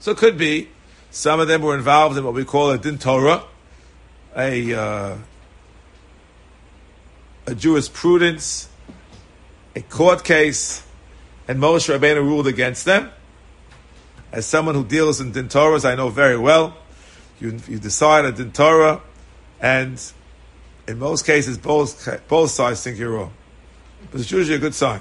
So 0.00 0.12
it 0.12 0.18
could 0.18 0.36
be 0.36 0.68
some 1.10 1.40
of 1.40 1.48
them 1.48 1.62
were 1.62 1.76
involved 1.76 2.16
in 2.16 2.24
what 2.24 2.34
we 2.34 2.44
call 2.44 2.70
a 2.70 2.78
din 2.78 2.98
Torah, 2.98 3.44
a 4.36 4.74
uh, 4.74 5.16
a 7.46 7.54
jurisprudence, 7.54 8.68
a 9.74 9.80
court 9.82 10.24
case, 10.24 10.86
and 11.48 11.58
Moshe 11.58 11.92
Rabbeinu 11.96 12.22
ruled 12.22 12.46
against 12.46 12.84
them. 12.84 13.10
As 14.32 14.46
someone 14.46 14.74
who 14.74 14.84
deals 14.84 15.20
in 15.20 15.32
din 15.32 15.48
Torahs, 15.48 15.84
I 15.84 15.94
know 15.94 16.08
very 16.08 16.38
well. 16.38 16.76
You, 17.40 17.58
you 17.68 17.78
decide 17.78 18.24
a 18.24 18.32
din 18.32 18.52
Torah, 18.52 19.00
and 19.60 20.00
in 20.86 20.98
most 20.98 21.26
cases, 21.26 21.58
both 21.58 22.08
both 22.28 22.50
sides 22.50 22.82
think 22.82 22.98
you're 22.98 23.10
wrong. 23.10 23.32
but 24.10 24.20
it's 24.20 24.30
usually 24.30 24.56
a 24.56 24.60
good 24.60 24.74
sign. 24.74 25.00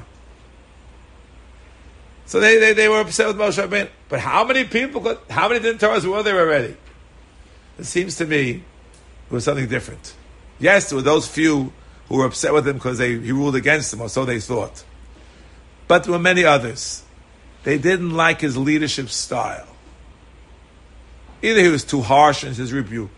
So 2.26 2.40
they, 2.40 2.60
they, 2.60 2.74
they 2.74 2.88
were 2.88 3.00
upset 3.00 3.28
with 3.28 3.38
Moshe 3.38 3.66
Rabbeinu. 3.66 3.90
But 4.08 4.20
how 4.20 4.44
many 4.44 4.64
people, 4.64 5.02
got, 5.02 5.32
how 5.32 5.50
many 5.50 5.62
Din 5.62 5.80
Torahs 5.80 6.06
were 6.06 6.22
there 6.22 6.40
already? 6.40 6.78
It 7.80 7.86
seems 7.86 8.18
to 8.18 8.26
me 8.26 8.52
it 8.52 9.34
was 9.34 9.46
something 9.46 9.68
different. 9.68 10.14
Yes, 10.60 10.90
there 10.90 10.98
were 10.98 11.02
those 11.02 11.28
few 11.28 11.74
who 12.08 12.18
were 12.18 12.26
upset 12.26 12.54
with 12.54 12.68
him 12.68 12.76
because 12.76 13.00
he 13.00 13.16
ruled 13.16 13.56
against 13.56 13.92
them, 13.92 14.02
or 14.02 14.10
so 14.10 14.26
they 14.26 14.40
thought. 14.40 14.84
But 15.88 16.04
there 16.04 16.12
were 16.12 16.20
many 16.20 16.44
others. 16.44 17.04
They 17.64 17.78
didn't 17.78 18.12
like 18.12 18.42
his 18.42 18.58
leadership 18.58 19.10
style. 19.10 19.68
Either 21.42 21.62
he 21.62 21.70
was 21.70 21.84
too 21.84 22.02
harsh 22.02 22.44
in 22.44 22.54
his 22.54 22.74
rebuke, 22.74 23.10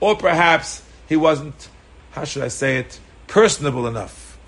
or 0.00 0.16
perhaps 0.16 0.82
he 1.08 1.16
wasn't, 1.16 1.68
how 2.12 2.24
should 2.24 2.42
I 2.42 2.48
say 2.48 2.78
it, 2.78 2.98
personable 3.26 3.86
enough. 3.86 4.38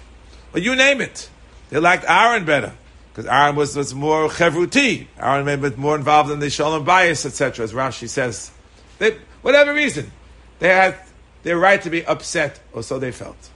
Or 0.54 0.60
you 0.60 0.74
name 0.74 1.00
it. 1.00 1.28
They 1.70 1.78
liked 1.78 2.04
Aaron 2.08 2.44
better 2.44 2.72
because 3.12 3.26
Aaron 3.26 3.56
was, 3.56 3.76
was 3.76 3.94
more 3.94 4.28
chevruti. 4.28 5.06
Aaron 5.18 5.44
maybe 5.44 5.62
was 5.62 5.76
more 5.76 5.96
involved 5.96 6.30
in 6.30 6.38
the 6.38 6.50
shalom 6.50 6.84
bayis, 6.84 7.24
etc. 7.24 7.64
As 7.64 7.72
Rashi 7.72 8.08
says, 8.08 8.50
they, 8.98 9.18
whatever 9.42 9.72
reason, 9.72 10.10
they 10.58 10.68
had 10.68 10.96
their 11.42 11.58
right 11.58 11.80
to 11.82 11.90
be 11.90 12.04
upset, 12.04 12.60
or 12.72 12.82
so 12.82 12.98
they 12.98 13.12
felt. 13.12 13.50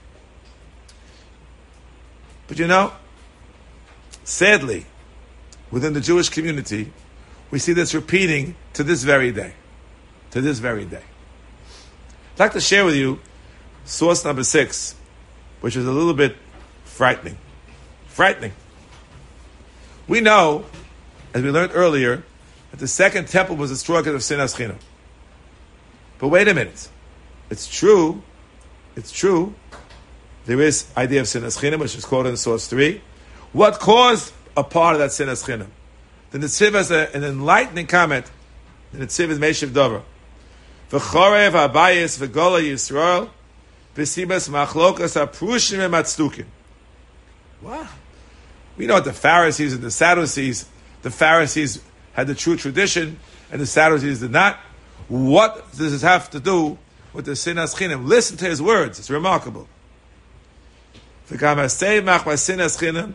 But 2.47 2.59
you 2.59 2.67
know, 2.67 2.93
sadly, 4.23 4.85
within 5.71 5.93
the 5.93 6.01
Jewish 6.01 6.29
community, 6.29 6.91
we 7.51 7.59
see 7.59 7.73
this 7.73 7.93
repeating 7.93 8.55
to 8.73 8.83
this 8.83 9.03
very 9.03 9.31
day. 9.31 9.53
To 10.31 10.41
this 10.41 10.59
very 10.59 10.85
day. 10.85 11.03
I'd 12.33 12.39
like 12.39 12.53
to 12.53 12.61
share 12.61 12.85
with 12.85 12.95
you 12.95 13.19
source 13.85 14.23
number 14.25 14.43
six, 14.43 14.95
which 15.61 15.75
is 15.75 15.87
a 15.87 15.91
little 15.91 16.13
bit 16.13 16.35
frightening. 16.83 17.37
Frightening. 18.07 18.53
We 20.07 20.21
know, 20.21 20.65
as 21.33 21.41
we 21.41 21.51
learned 21.51 21.71
earlier, 21.73 22.23
that 22.71 22.79
the 22.79 22.87
second 22.87 23.27
temple 23.27 23.55
was 23.55 23.69
destroyed 23.69 24.05
because 24.05 24.31
of 24.31 24.37
sinas 24.37 24.55
chinam. 24.55 24.77
But 26.19 26.29
wait 26.29 26.47
a 26.47 26.53
minute. 26.53 26.89
It's 27.49 27.67
true. 27.67 28.21
It's 28.95 29.11
true. 29.11 29.53
There 30.45 30.61
is 30.61 30.87
idea 30.95 31.21
of 31.21 31.27
sinas 31.27 31.59
chinam, 31.59 31.79
which 31.79 31.95
is 31.95 32.05
quoted 32.05 32.29
in 32.29 32.37
source 32.37 32.67
three. 32.67 33.01
What 33.53 33.79
caused 33.79 34.33
a 34.57 34.63
part 34.63 34.95
of 34.95 34.99
that 34.99 35.11
sinas 35.11 35.45
chinam? 35.45 35.69
The 36.31 36.39
Netziv 36.39 36.73
has 36.73 36.91
a, 36.91 37.15
an 37.15 37.23
enlightening 37.23 37.87
comment. 37.87 38.29
The 38.91 39.05
Netziv 39.05 39.29
is 39.29 39.39
Meshiv 39.39 39.73
Dover. 39.73 40.01
V'chorev 40.89 41.51
habayis 41.51 42.19
v'gola 42.19 42.61
Yisrael 42.61 43.29
v'sibas 43.95 44.49
machlokas 44.49 45.15
aprushim 45.15 45.77
ematzdukim. 45.87 46.45
Wow. 47.61 47.87
We 48.75 48.87
know 48.87 48.95
what 48.95 49.05
the 49.05 49.13
Pharisees 49.13 49.73
and 49.73 49.81
the 49.81 49.91
Sadducees, 49.91 50.65
the 51.01 51.11
Pharisees 51.11 51.81
had 52.13 52.27
the 52.27 52.35
true 52.35 52.57
tradition 52.57 53.19
and 53.51 53.61
the 53.61 53.65
Sadducees 53.65 54.19
did 54.19 54.31
not. 54.31 54.57
What 55.07 55.71
does 55.77 55.91
this 55.91 56.01
have 56.01 56.29
to 56.31 56.39
do 56.39 56.77
with 57.13 57.25
the 57.25 57.31
sinas 57.31 57.75
chinim? 57.75 58.05
Listen 58.05 58.37
to 58.37 58.45
his 58.45 58.61
words. 58.61 58.99
It's 58.99 59.09
remarkable. 59.09 59.67
V'kamasei 61.29 62.03
mach 62.03 62.23
sinas 62.23 62.77
chinim 62.77 63.13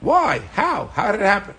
Why? 0.00 0.38
How? 0.52 0.86
How 0.86 1.10
did 1.12 1.20
it 1.20 1.24
happen? 1.24 1.54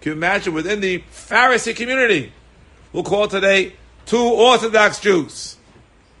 Can 0.00 0.12
you 0.12 0.16
imagine 0.16 0.54
within 0.54 0.80
the 0.80 1.00
Pharisee 1.12 1.76
community? 1.76 2.32
We'll 2.92 3.02
call 3.04 3.28
today 3.28 3.74
two 4.06 4.22
Orthodox 4.22 4.98
Jews. 4.98 5.56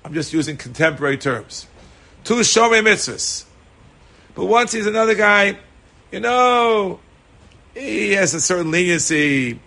I'm 0.04 0.12
just 0.12 0.32
using 0.32 0.56
contemporary 0.58 1.16
terms. 1.16 1.66
Two 2.24 2.36
Shomei 2.40 2.82
mitzvahs. 2.82 3.44
But 4.34 4.44
once 4.46 4.72
he's 4.72 4.86
another 4.86 5.14
guy, 5.14 5.56
you 6.12 6.20
know, 6.20 7.00
he 7.74 8.12
has 8.12 8.34
a 8.34 8.40
certain 8.40 8.70
leniency. 8.70 9.60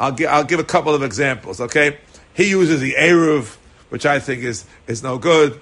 I'll, 0.00 0.12
gi- 0.12 0.26
I'll 0.26 0.44
give 0.44 0.58
a 0.58 0.64
couple 0.64 0.94
of 0.94 1.02
examples, 1.04 1.60
okay? 1.60 1.98
He 2.34 2.50
uses 2.50 2.80
the 2.80 2.94
Eruv, 2.94 3.56
which 3.88 4.04
I 4.04 4.18
think 4.18 4.42
is, 4.42 4.64
is 4.86 5.02
no 5.02 5.18
good. 5.18 5.60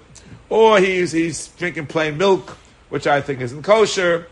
Or 0.49 0.79
he's, 0.79 1.11
he's 1.11 1.47
drinking 1.49 1.87
plain 1.87 2.17
milk, 2.17 2.57
which 2.89 3.07
I 3.07 3.21
think 3.21 3.41
isn't 3.41 3.63
kosher. 3.63 4.27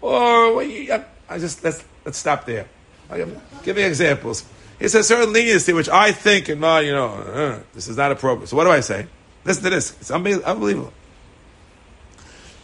Or, 0.00 0.60
I 0.60 1.04
just, 1.38 1.64
let's, 1.64 1.84
let's 2.04 2.18
stop 2.18 2.44
there. 2.44 2.66
I'll 3.10 3.26
give 3.62 3.76
me 3.76 3.84
examples. 3.84 4.44
It's 4.80 4.94
a 4.94 5.04
certain 5.04 5.32
leniency 5.32 5.72
which 5.72 5.88
I 5.88 6.12
think 6.12 6.48
in 6.48 6.60
my, 6.60 6.80
you 6.80 6.92
know, 6.92 7.08
uh, 7.08 7.60
this 7.74 7.88
is 7.88 7.96
not 7.96 8.12
appropriate. 8.12 8.48
So 8.48 8.56
what 8.56 8.64
do 8.64 8.70
I 8.70 8.80
say? 8.80 9.06
Listen 9.44 9.64
to 9.64 9.70
this. 9.70 9.92
It's 10.00 10.10
unbelievable. 10.10 10.92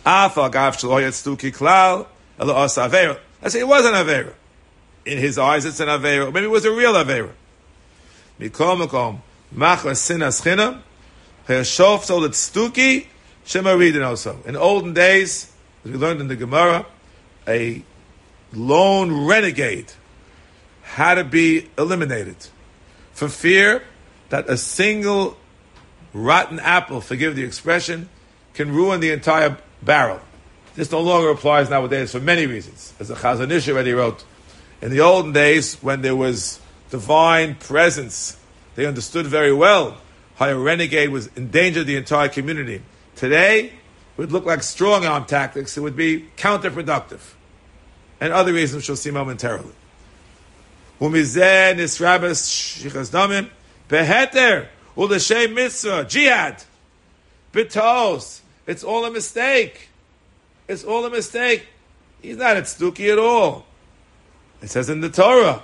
Let's 0.05 0.35
say 0.35 0.43
it 3.61 3.69
was 3.69 3.87
an 3.87 3.95
Avera. 3.95 4.35
In 5.05 5.19
his 5.19 5.39
eyes, 5.39 5.65
it's 5.65 5.79
an 5.81 5.89
Avera. 5.89 6.33
Maybe 6.33 6.47
it 6.47 6.51
was 6.51 6.65
a 6.65 6.73
real 6.73 6.95
Avera. 6.95 7.31
Mikom 8.40 8.87
Mikom. 8.87 9.20
Machla 9.54 9.92
Sinas 9.92 10.42
Chinam. 10.42 10.80
Hershof 11.47 12.06
Solet 12.06 12.30
Stuki. 12.30 13.06
Shema 13.44 13.73
Reading 13.73 14.02
also. 14.02 14.38
In 14.47 14.56
olden 14.56 14.94
days, 14.94 15.52
as 15.85 15.90
we 15.90 15.99
learned 15.99 16.23
in 16.23 16.28
the 16.28 16.37
Gemara, 16.37 16.87
a 17.47 17.82
lone 18.52 19.26
renegade 19.26 19.92
had 20.82 21.16
to 21.16 21.25
be 21.25 21.68
eliminated 21.76 22.37
for 23.12 23.28
fear 23.28 23.82
that 24.30 24.49
a 24.49 24.56
single 24.56 25.37
rotten 26.14 26.59
apple, 26.61 27.00
forgive 27.00 27.37
the 27.37 27.44
expression, 27.44 28.09
can 28.54 28.73
ruin 28.73 29.00
the 29.00 29.11
entire 29.11 29.59
barrel. 29.82 30.20
This 30.75 30.90
no 30.90 31.00
longer 31.00 31.30
applies 31.30 31.68
nowadays 31.68 32.12
for 32.12 32.20
many 32.20 32.47
reasons, 32.47 32.94
as 32.99 33.09
the 33.09 33.14
Chazon 33.14 33.50
Ish 33.50 33.68
already 33.68 33.92
wrote. 33.92 34.25
In 34.80 34.90
the 34.90 35.00
olden 35.00 35.32
days, 35.32 35.75
when 35.82 36.02
there 36.02 36.16
was 36.16 36.61
divine 36.90 37.54
presence, 37.54 38.37
they 38.75 38.87
understood 38.87 39.26
very 39.26 39.52
well 39.52 39.99
how 40.37 40.49
a 40.49 40.59
renegade 40.59 41.11
was 41.11 41.28
endangered 41.37 41.87
the 41.87 41.97
entire 41.97 42.28
community. 42.28 42.82
Today, 43.16 43.66
it 43.66 43.73
would 44.16 44.32
look 44.32 44.44
like 44.44 44.62
strong 44.62 45.04
arm 45.04 45.25
tactics. 45.25 45.76
It 45.76 45.80
would 45.80 45.97
be 45.97 46.26
counterproductive. 46.37 47.20
And 48.20 48.32
other 48.32 48.52
reasons 48.52 48.88
we'll 48.88 48.97
see 48.97 49.11
momentarily. 49.11 49.73
Umizeh 51.00 51.75
nisrabes 51.75 52.42
shichas 52.44 53.11
damim 53.11 53.49
beheter 53.88 54.68
u'l'shem 54.97 55.54
mitzvah 55.54 56.04
jihad 56.04 56.64
betos. 57.52 58.40
It's 58.66 58.85
all 58.85 59.04
a 59.04 59.11
mistake. 59.11 59.88
It's 60.68 60.85
all 60.85 61.04
a 61.04 61.11
mistake. 61.11 61.66
He's 62.20 62.37
not 62.37 62.56
at 62.56 62.64
Stuki 62.64 63.11
at 63.11 63.18
all. 63.18 63.66
It 64.62 64.68
says 64.68 64.90
in 64.90 65.00
the 65.00 65.09
Torah. 65.09 65.62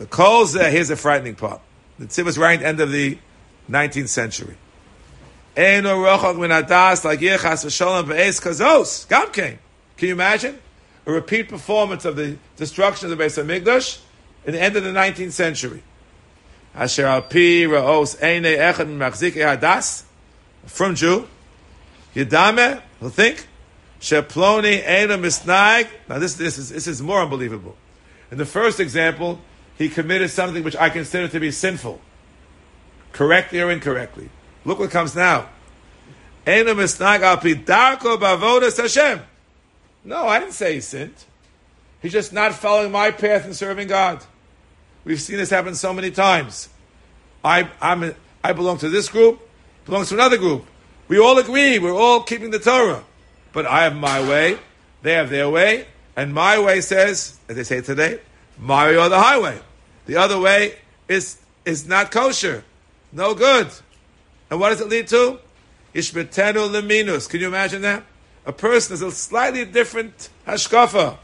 The 0.00 0.06
calls 0.06 0.54
there, 0.54 0.68
uh, 0.68 0.70
here's 0.70 0.88
a 0.88 0.96
frightening 0.96 1.34
part. 1.34 1.60
The 1.98 2.06
Tziv 2.06 2.38
right 2.38 2.62
end 2.62 2.80
of 2.80 2.90
the 2.90 3.18
19th 3.70 4.08
century. 4.08 4.56
Can 5.54 5.84
you 10.08 10.12
imagine? 10.14 10.58
A 11.04 11.12
repeat 11.12 11.50
performance 11.50 12.06
of 12.06 12.16
the 12.16 12.38
destruction 12.56 13.12
of 13.12 13.18
the 13.18 13.22
Beis 13.22 13.44
Hamikdash 13.44 14.00
in 14.46 14.54
the 14.54 14.62
end 14.62 14.74
of 14.76 14.84
the 14.84 14.90
19th 14.90 15.32
century. 15.32 15.82
Asher 16.74 17.04
al 17.04 17.20
ra'os 17.20 18.16
eine 18.22 18.56
echad 18.56 18.86
hadas 18.96 20.04
from 20.64 20.94
Jew. 20.94 21.28
Yedame, 22.14 22.80
he'll 23.00 23.10
think, 23.10 23.46
Sheploni 24.00 24.82
Ena 24.82 25.18
Misnaig. 25.18 25.88
Now 26.08 26.18
this, 26.18 26.36
this, 26.36 26.56
is, 26.56 26.70
this 26.70 26.86
is 26.86 27.02
more 27.02 27.20
unbelievable. 27.20 27.76
In 28.30 28.38
the 28.38 28.46
first 28.46 28.80
example, 28.80 29.40
he 29.80 29.88
committed 29.88 30.28
something 30.28 30.62
which 30.62 30.76
I 30.76 30.90
consider 30.90 31.26
to 31.28 31.40
be 31.40 31.50
sinful, 31.50 32.02
correctly 33.12 33.62
or 33.62 33.70
incorrectly. 33.70 34.28
Look 34.66 34.78
what 34.78 34.90
comes 34.90 35.16
now. 35.16 35.48
No, 40.04 40.28
I 40.28 40.38
didn't 40.38 40.52
say 40.52 40.74
he 40.74 40.80
sinned. 40.82 41.14
He's 42.02 42.12
just 42.12 42.30
not 42.30 42.52
following 42.52 42.92
my 42.92 43.10
path 43.10 43.46
in 43.46 43.54
serving 43.54 43.88
God. 43.88 44.22
We've 45.06 45.18
seen 45.18 45.38
this 45.38 45.48
happen 45.48 45.74
so 45.74 45.94
many 45.94 46.10
times. 46.10 46.68
I, 47.42 47.70
I'm, 47.80 48.14
I 48.44 48.52
belong 48.52 48.76
to 48.78 48.90
this 48.90 49.08
group, 49.08 49.40
belongs 49.86 50.10
to 50.10 50.14
another 50.14 50.36
group. 50.36 50.66
We 51.08 51.18
all 51.18 51.38
agree, 51.38 51.78
we're 51.78 51.94
all 51.94 52.22
keeping 52.22 52.50
the 52.50 52.58
Torah. 52.58 53.02
But 53.54 53.64
I 53.64 53.84
have 53.84 53.96
my 53.96 54.20
way, 54.28 54.58
they 55.00 55.14
have 55.14 55.30
their 55.30 55.48
way, 55.48 55.86
and 56.16 56.34
my 56.34 56.58
way 56.58 56.82
says, 56.82 57.38
as 57.48 57.56
they 57.56 57.64
say 57.64 57.80
today, 57.80 58.20
way 58.62 58.98
or 58.98 59.08
the 59.08 59.18
highway. 59.18 59.58
The 60.10 60.16
other 60.16 60.40
way 60.40 60.74
is, 61.06 61.38
is 61.64 61.86
not 61.86 62.10
kosher, 62.10 62.64
no 63.12 63.32
good. 63.32 63.68
And 64.50 64.58
what 64.58 64.70
does 64.70 64.80
it 64.80 64.88
lead 64.88 65.06
to? 65.06 65.38
Ishmetenu 65.94 66.68
leminus. 66.68 67.28
Can 67.28 67.38
you 67.40 67.46
imagine 67.46 67.82
that? 67.82 68.02
A 68.44 68.52
person 68.52 68.94
is 68.94 69.02
a 69.02 69.12
slightly 69.12 69.64
different 69.64 70.28
hashkafa. 70.48 71.16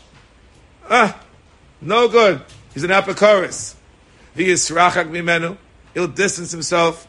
Ah, 0.89 1.21
no 1.81 2.07
good. 2.07 2.43
He's 2.75 2.85
an 2.85 2.91
apokoris. 2.91 3.75
v'yisrachak 4.37 5.11
mimenu. 5.11 5.57
He'll 5.93 6.07
distance 6.07 6.53
himself. 6.53 7.09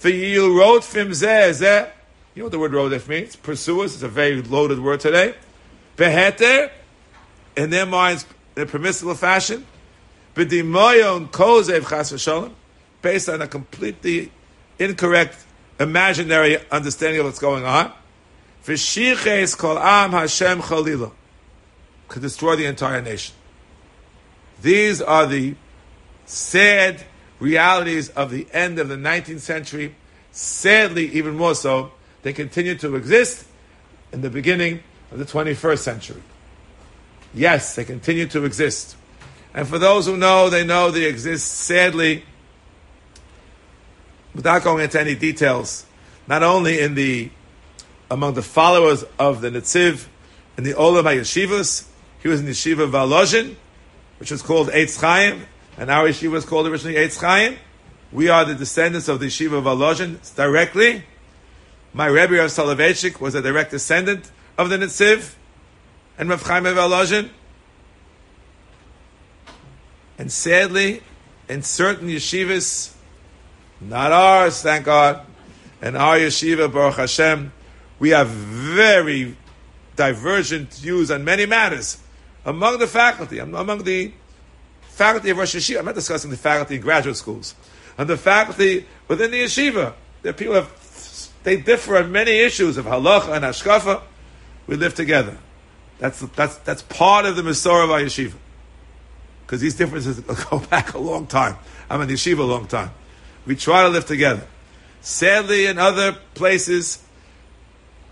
V'yiyu 0.00 0.56
wrote 0.56 0.84
fim 0.84 1.08
zeh 1.08 1.50
zeh. 1.50 1.90
You 2.36 2.42
know 2.42 2.44
what 2.44 2.52
the 2.52 2.60
word 2.60 2.70
rodef 2.70 3.08
means? 3.08 3.34
Pursuers. 3.34 3.94
It's 3.94 4.04
a 4.04 4.08
very 4.08 4.40
loaded 4.40 4.78
word 4.78 5.00
today. 5.00 5.34
Beheter, 5.96 6.70
in 7.56 7.70
their 7.70 7.86
minds, 7.86 8.24
in 8.54 8.62
a 8.62 8.66
permissible 8.66 9.16
fashion. 9.16 9.66
B'dimoyon 10.38 11.30
kozev 11.30 11.88
chas 11.88 12.12
v'sholem. 12.12 12.52
Based 13.02 13.28
on 13.28 13.42
a 13.42 13.48
completely 13.48 14.30
incorrect, 14.78 15.36
imaginary 15.80 16.58
understanding 16.70 17.20
of 17.20 17.26
what's 17.26 17.40
going 17.40 17.64
on. 17.64 17.92
V'shiches 18.64 19.58
kol 19.58 19.78
am 19.78 20.12
Hashem 20.12 20.62
chalila. 20.62 21.10
Could 22.06 22.22
destroy 22.22 22.54
the 22.54 22.66
entire 22.66 23.02
nation. 23.02 23.34
These 24.62 25.02
are 25.02 25.26
the 25.26 25.56
sad 26.24 27.04
realities 27.40 28.08
of 28.10 28.30
the 28.30 28.46
end 28.52 28.78
of 28.78 28.88
the 28.88 28.96
19th 28.96 29.40
century. 29.40 29.94
Sadly, 30.30 31.06
even 31.12 31.36
more 31.36 31.54
so, 31.54 31.92
they 32.22 32.32
continue 32.32 32.76
to 32.76 32.94
exist 32.94 33.44
in 34.12 34.20
the 34.20 34.30
beginning 34.30 34.82
of 35.10 35.18
the 35.18 35.24
21st 35.24 35.78
century. 35.78 36.22
Yes, 37.34 37.74
they 37.74 37.84
continue 37.84 38.26
to 38.28 38.44
exist. 38.44 38.96
And 39.58 39.66
for 39.66 39.76
those 39.76 40.06
who 40.06 40.16
know, 40.16 40.48
they 40.50 40.62
know 40.62 40.92
they 40.92 41.06
exist 41.06 41.52
sadly, 41.52 42.24
without 44.32 44.62
going 44.62 44.84
into 44.84 45.00
any 45.00 45.16
details, 45.16 45.84
not 46.28 46.44
only 46.44 46.78
in 46.78 46.94
the 46.94 47.30
among 48.08 48.34
the 48.34 48.42
followers 48.42 49.04
of 49.18 49.40
the 49.40 49.50
Netziv 49.50 50.06
in 50.56 50.62
the 50.62 50.74
Olam 50.74 51.02
Yeshivas, 51.02 51.88
he 52.20 52.28
was 52.28 52.38
in 52.38 52.46
the 52.46 52.52
Yeshiva 52.52 52.88
Volozhin, 52.88 53.56
which 54.20 54.30
was 54.30 54.42
called 54.42 54.68
Eitz 54.68 55.00
Chaim, 55.00 55.44
and 55.76 55.90
our 55.90 56.06
yeshiva 56.06 56.30
was 56.30 56.44
called 56.44 56.68
originally 56.68 56.94
Eitz 56.94 57.20
Chaim. 57.20 57.58
We 58.12 58.28
are 58.28 58.44
the 58.44 58.54
descendants 58.54 59.08
of 59.08 59.18
the 59.18 59.26
yeshiva 59.26 59.58
of 59.58 59.64
Volozhin 59.64 60.36
directly. 60.36 61.02
My 61.92 62.06
Rebbe 62.06 62.34
Rav 62.34 62.50
Soloveitchik 62.50 63.18
was 63.18 63.34
a 63.34 63.42
direct 63.42 63.72
descendant 63.72 64.30
of 64.56 64.70
the 64.70 64.78
Netziv 64.78 65.34
and 66.16 66.28
Rav 66.28 66.42
Chaim 66.42 66.64
of 66.64 66.76
Volozhin. 66.76 67.30
And 70.18 70.32
sadly, 70.32 71.02
in 71.48 71.62
certain 71.62 72.08
yeshivas, 72.08 72.92
not 73.80 74.10
ours, 74.10 74.60
thank 74.60 74.84
God, 74.84 75.24
and 75.80 75.96
our 75.96 76.16
yeshiva, 76.16 76.70
Baruch 76.72 76.96
Hashem, 76.96 77.52
we 78.00 78.10
have 78.10 78.28
very 78.28 79.36
divergent 79.96 80.74
views 80.74 81.10
on 81.10 81.24
many 81.24 81.46
matters 81.46 81.98
among 82.44 82.78
the 82.78 82.86
faculty, 82.86 83.38
among 83.38 83.84
the 83.84 84.12
faculty 84.82 85.30
of 85.30 85.38
Rosh 85.38 85.54
Yeshiva. 85.54 85.78
I'm 85.78 85.84
not 85.84 85.94
discussing 85.94 86.30
the 86.30 86.36
faculty 86.36 86.76
in 86.76 86.80
graduate 86.80 87.16
schools. 87.16 87.54
And 87.96 88.08
the 88.08 88.16
faculty 88.16 88.86
within 89.06 89.30
the 89.30 89.44
yeshiva, 89.44 89.94
that 90.22 90.36
people 90.36 90.54
have, 90.54 91.30
they 91.44 91.56
differ 91.56 91.96
on 91.98 92.10
many 92.10 92.32
issues 92.32 92.76
of 92.76 92.86
halacha 92.86 93.34
and 93.34 93.44
hashkafa. 93.44 94.02
We 94.66 94.76
live 94.76 94.94
together. 94.94 95.38
That's, 95.98 96.20
that's, 96.20 96.56
that's 96.58 96.82
part 96.82 97.26
of 97.26 97.36
the 97.36 97.42
Masorah 97.42 97.84
of 97.84 97.90
our 97.90 98.00
yeshiva. 98.00 98.34
Because 99.48 99.62
these 99.62 99.76
differences 99.76 100.20
go 100.50 100.58
back 100.58 100.92
a 100.92 100.98
long 100.98 101.26
time. 101.26 101.56
I'm 101.88 102.02
in 102.02 102.08
yeshiva 102.10 102.40
a 102.40 102.42
long 102.42 102.66
time. 102.66 102.90
We 103.46 103.56
try 103.56 103.84
to 103.84 103.88
live 103.88 104.04
together. 104.04 104.46
Sadly, 105.00 105.64
in 105.64 105.78
other 105.78 106.12
places 106.34 107.02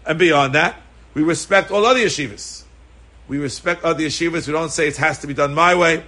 and 0.07 0.19
beyond 0.19 0.55
that, 0.55 0.81
we 1.12 1.23
respect 1.23 1.71
all 1.71 1.85
other 1.85 2.00
yeshivas. 2.00 2.62
We 3.28 3.37
respect 3.37 3.85
other 3.85 4.02
yeshivas. 4.02 4.47
We 4.47 4.55
don't 4.55 4.71
say 4.71 4.88
it 4.88 4.97
has 4.97 5.19
to 5.19 5.26
be 5.26 5.35
done 5.35 5.52
my 5.52 5.75
way. 5.75 6.05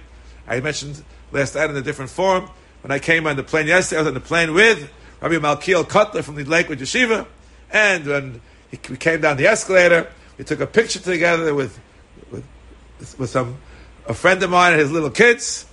I 0.47 0.61
mentioned 0.61 1.03
last 1.31 1.53
night 1.53 1.69
in 1.69 1.75
a 1.75 1.81
different 1.83 2.09
forum. 2.09 2.49
When 2.81 2.89
I 2.89 2.97
came 2.97 3.27
on 3.27 3.35
the 3.35 3.43
plane 3.43 3.67
yesterday, 3.67 3.97
I 3.97 4.01
was 4.01 4.07
on 4.07 4.13
the 4.15 4.19
plane 4.21 4.55
with 4.55 4.89
Rabbi 5.21 5.35
Malkiel 5.35 5.83
Kotler 5.83 6.23
from 6.23 6.35
the 6.35 6.43
Lakewood 6.43 6.79
Yeshiva. 6.79 7.27
And 7.71 8.07
when 8.07 8.41
he, 8.71 8.79
we 8.89 8.97
came 8.97 9.21
down 9.21 9.37
the 9.37 9.45
escalator, 9.45 10.11
we 10.39 10.43
took 10.43 10.59
a 10.59 10.65
picture 10.65 10.97
together 10.97 11.53
with, 11.53 11.79
with, 12.31 12.45
with 13.19 13.29
some, 13.29 13.59
a 14.09 14.13
friend 14.13 14.41
of 14.41 14.49
mine 14.49 14.73
and 14.73 14.81
his 14.81 14.91
little 14.91 15.11
kids. 15.11 15.65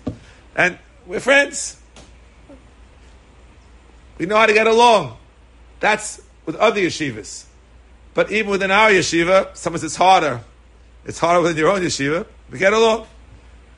And 0.54 0.78
we're 1.06 1.20
friends. 1.20 1.80
We 4.18 4.26
know 4.26 4.36
how 4.36 4.46
to 4.46 4.52
get 4.52 4.66
along. 4.66 5.16
That's 5.80 6.22
with 6.44 6.54
other 6.56 6.80
yeshivas. 6.80 7.46
But 8.14 8.30
even 8.30 8.50
within 8.50 8.70
our 8.70 8.90
yeshiva, 8.90 9.56
sometimes 9.56 9.84
it's 9.84 9.96
harder. 9.96 10.42
It's 11.06 11.18
harder 11.18 11.40
within 11.42 11.56
your 11.56 11.70
own 11.70 11.80
yeshiva. 11.80 12.26
We 12.50 12.58
get 12.58 12.72
along. 12.72 13.06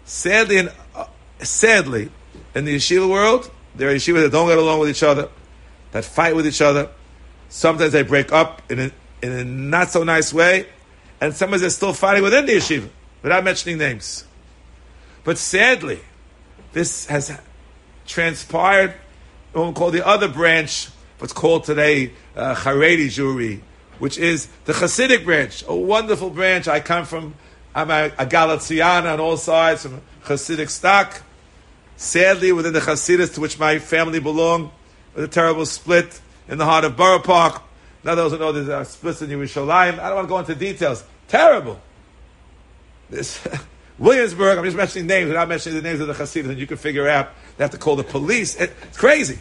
Sadly, 0.05 0.59
in 0.59 0.71
uh, 0.95 1.07
sadly, 1.41 2.11
in 2.55 2.65
the 2.65 2.77
yeshiva 2.77 3.09
world, 3.09 3.51
there 3.77 3.91
are 3.91 3.95
yeshivas 3.95 4.23
that 4.23 4.33
don't 4.33 4.49
get 4.49 4.59
along 4.59 4.81
with 4.81 4.91
each 4.91 5.03
other, 5.03 5.29
that 5.93 6.05
fight 6.05 6.35
with 6.35 6.47
each 6.47 6.61
other. 6.61 6.89
Sometimes 7.49 7.93
they 7.93 8.03
break 8.03 8.33
up 8.33 8.63
in 8.71 8.79
a, 8.79 8.91
in 9.23 9.33
a 9.33 9.45
not 9.45 9.91
so 9.91 10.03
nice 10.05 10.33
way, 10.33 10.67
and 11.21 11.35
sometimes 11.35 11.61
they're 11.61 11.71
still 11.71 11.93
fighting 11.93 12.23
within 12.23 12.47
the 12.47 12.53
yeshiva, 12.53 12.89
without 13.23 13.45
mentioning 13.45 13.79
names. 13.79 14.25
But 15.25 15.39
sadly, 15.39 16.01
this 16.73 17.07
has 17.07 17.39
transpired 18.07 18.95
what 19.53 19.69
we 19.69 19.73
call 19.75 19.91
the 19.91 20.07
other 20.07 20.29
branch, 20.29 20.89
what's 21.19 21.33
called 21.33 21.65
today 21.65 22.13
uh, 22.37 22.55
Haredi 22.55 23.07
Jewry, 23.07 23.61
which 23.99 24.19
is 24.19 24.49
the 24.65 24.73
Hasidic 24.73 25.25
branch, 25.25 25.65
a 25.67 25.75
wonderful 25.75 26.31
branch. 26.31 26.69
I 26.69 26.81
come 26.81 27.05
from, 27.05 27.35
I'm 27.75 27.91
a, 27.91 28.13
a 28.19 28.27
Galatiana 28.27 29.13
on 29.13 29.21
all 29.21 29.37
sides, 29.37 29.83
from 29.83 30.01
Hasidic 30.25 30.71
stock. 30.71 31.23
Sadly, 31.97 32.53
within 32.53 32.73
the 32.73 32.81
Hasidus 32.81 33.35
to 33.35 33.41
which 33.41 33.59
my 33.59 33.79
family 33.81 34.21
belonged, 34.21 34.71
with 35.15 35.25
a 35.25 35.29
terrible 35.29 35.67
split 35.67 36.21
in 36.47 36.59
the 36.59 36.65
heart 36.65 36.85
of 36.85 36.97
Borough 36.97 37.19
Park. 37.19 37.63
Now 38.05 38.15
those 38.15 38.31
who 38.33 38.39
know 38.39 38.53
there's 38.53 38.69
a 38.69 38.85
split 38.85 39.21
in 39.23 39.31
Yerushalayim. 39.31 39.99
I 39.99 40.09
don't 40.09 40.15
want 40.15 40.27
to 40.27 40.29
go 40.29 40.39
into 40.39 40.55
details. 40.55 41.03
Terrible. 41.27 41.81
This 43.11 43.45
Williamsburg, 43.99 44.59
I'm 44.59 44.65
just 44.65 44.77
mentioning 44.77 45.07
names 45.07 45.29
without 45.29 45.49
mentioning 45.49 45.83
the 45.83 45.89
names 45.89 46.01
of 46.01 46.07
the 46.07 46.15
Hasidus, 46.15 46.51
and 46.51 46.59
you 46.59 46.67
can 46.67 46.77
figure 46.77 47.09
out 47.09 47.31
they 47.57 47.65
have 47.65 47.73
to 47.73 47.79
call 47.79 47.97
the 47.97 48.05
police. 48.05 48.55
It, 48.55 48.73
it's 48.83 48.97
crazy. 48.97 49.39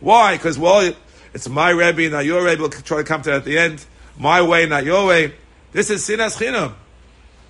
Why? 0.00 0.36
Because, 0.36 0.58
well, 0.58 0.92
it's 1.34 1.48
my 1.48 1.70
Rebbe, 1.70 2.08
not 2.08 2.24
your 2.24 2.44
Rebbe. 2.44 2.60
We'll 2.60 2.70
try 2.70 2.98
to 2.98 3.04
come 3.04 3.22
to 3.22 3.30
that 3.30 3.36
at 3.38 3.44
the 3.44 3.58
end. 3.58 3.84
My 4.16 4.42
way, 4.42 4.66
not 4.66 4.84
your 4.84 5.06
way. 5.06 5.34
This 5.72 5.90
is 5.90 6.06
sinas 6.06 6.38
chinam. 6.38 6.74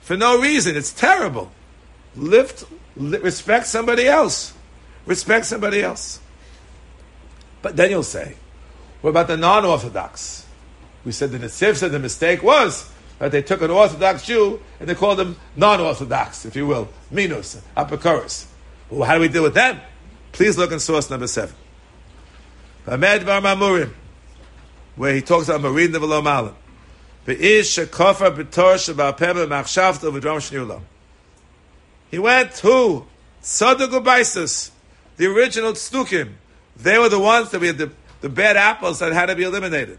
For 0.01 0.17
no 0.17 0.41
reason. 0.41 0.77
It's 0.77 0.93
terrible 0.93 1.53
lift, 2.17 2.65
respect 2.97 3.67
somebody 3.67 4.07
else. 4.07 4.55
Respect 5.07 5.47
somebody 5.47 5.83
else. 5.83 6.21
But 7.63 7.77
then 7.77 7.91
you'll 7.91 8.03
say, 8.03 8.37
what 9.01 9.11
about 9.11 9.29
the 9.29 9.37
non-Orthodox? 9.37 10.47
We 11.05 11.13
said 11.13 11.31
the 11.31 11.39
Netziv 11.39 11.77
said 11.77 11.93
the 11.93 11.99
mistake 11.99 12.43
was 12.43 12.91
that 13.19 13.33
they 13.33 13.43
took 13.43 13.63
an 13.63 13.71
Orthodox 13.71 14.25
Jew 14.25 14.61
and 14.81 14.89
they 14.89 14.95
called 14.95 15.21
him 15.21 15.37
non-Orthodox, 15.57 16.45
if 16.45 16.55
you 16.57 16.67
will, 16.67 16.89
minus, 17.11 17.61
apokoros. 17.77 18.47
Well, 18.91 19.07
how 19.07 19.15
do 19.15 19.21
we 19.21 19.29
deal 19.29 19.43
with 19.43 19.55
them? 19.55 19.81
Please 20.33 20.57
look 20.57 20.73
in 20.73 20.81
source 20.81 21.11
number 21.11 21.27
seven. 21.27 21.55
Hamed 22.87 23.27
Bar 23.27 23.41
Mamurim, 23.41 23.93
where 24.97 25.15
he 25.15 25.21
talks 25.21 25.49
about 25.49 25.61
Marin 25.61 25.93
de 25.93 25.99
Velo. 25.99 26.55
He 32.11 32.19
went 32.19 32.55
to 32.55 33.07
Sadugubaisis, 33.43 34.71
the 35.19 35.27
original 35.27 35.73
Tzdukim. 35.73 36.33
They 36.77 36.99
were 36.99 37.11
the 37.11 37.19
ones 37.19 37.51
that 37.51 37.61
we 37.61 37.67
had 37.67 37.77
the, 37.77 37.91
the 38.23 38.31
bad 38.31 38.57
apples 38.57 39.01
that 39.01 39.13
had 39.13 39.27
to 39.27 39.35
be 39.35 39.43
eliminated. 39.43 39.99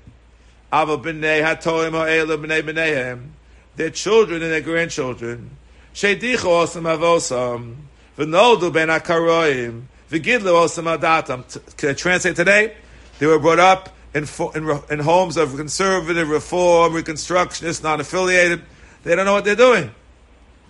Their 3.76 3.90
children 3.92 4.42
and 4.44 4.52
their 4.52 4.62
grandchildren. 4.62 5.50
Sheidicho 5.94 6.66
osam 6.66 6.84
avosam. 6.84 7.76
V'noldu 8.18 8.72
ben 8.72 8.90
akaroim. 8.90 9.84
V'gidlu 10.12 10.54
osam 10.54 10.98
adatam. 10.98 11.78
Can 11.78 11.90
I 11.90 11.94
translate 11.94 12.36
today? 12.36 12.76
They 13.20 13.26
were 13.26 13.40
brought 13.40 13.60
up 13.60 13.90
in, 14.14 14.28
in, 14.56 14.82
in 14.90 15.00
homes 15.00 15.38
of 15.38 15.56
conservative, 15.56 16.30
reform, 16.30 16.94
reconstructionists, 16.94 17.84
non-affiliated. 17.84 18.62
They 19.04 19.16
don't 19.16 19.26
know 19.26 19.34
what 19.34 19.46
they're 19.46 19.56
doing. 19.56 19.92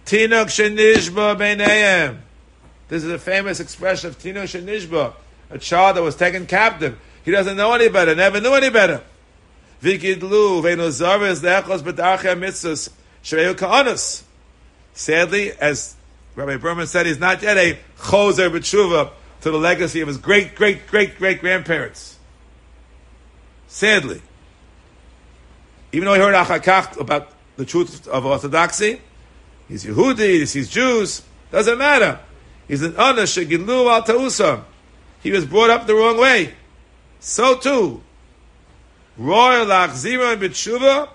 Tinok 0.05 0.47
shenishba 0.47 1.35
beinayim. 1.37 2.19
This 2.87 3.03
is 3.03 3.11
a 3.11 3.19
famous 3.19 3.59
expression 3.59 4.09
of 4.09 4.17
Tinok 4.17 4.43
shenishba, 4.43 5.13
a 5.49 5.57
child 5.57 5.97
that 5.97 6.03
was 6.03 6.15
taken 6.15 6.45
captive. 6.47 6.97
He 7.23 7.31
doesn't 7.31 7.57
know 7.57 7.73
any 7.73 7.89
better, 7.89 8.15
never 8.15 8.39
knew 8.41 8.53
any 8.53 8.69
better. 8.69 9.03
Vikidlu 9.81 10.61
veinozaris 10.61 11.41
leachos 11.41 11.81
b'darchei 11.81 12.37
mitzvos 12.37 12.89
shreyu 13.23 13.55
ka'anos. 13.55 14.23
Sadly, 14.93 15.51
as 15.53 15.95
Rabbi 16.35 16.57
Berman 16.57 16.87
said, 16.87 17.05
he's 17.05 17.19
not 17.19 17.41
yet 17.41 17.57
a 17.57 17.77
chozer 17.97 18.49
b'tshuva 18.49 19.11
to 19.41 19.51
the 19.51 19.57
legacy 19.57 20.01
of 20.01 20.07
his 20.07 20.17
great, 20.17 20.55
great, 20.55 20.87
great, 20.87 21.17
great 21.17 21.39
grandparents. 21.39 22.17
Sadly. 23.67 24.21
Even 25.91 26.05
though 26.05 26.13
he 26.13 26.19
heard 26.19 26.35
Achakach 26.35 26.99
about 26.99 27.31
the 27.55 27.65
truth 27.65 28.07
of 28.07 28.25
orthodoxy, 28.25 29.01
He's 29.69 29.85
Yehudi, 29.85 30.51
he's 30.51 30.67
Jews, 30.67 31.21
doesn't 31.51 31.77
matter. 31.77 32.19
He's 32.67 32.81
an 32.81 32.93
shegilu 32.93 33.89
al 33.89 34.03
ta'usam. 34.03 34.63
He 35.21 35.31
was 35.31 35.45
brought 35.45 35.69
up 35.69 35.85
the 35.85 35.93
wrong 35.93 36.17
way. 36.17 36.55
So 37.19 37.55
too, 37.55 38.01
royal 39.19 39.65
achzira 39.65 40.37
b'tshuva 40.37 41.09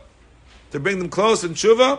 to 0.71 0.79
bring 0.79 0.99
them 0.99 1.09
close 1.09 1.43
in 1.43 1.55
tshuva, 1.55 1.99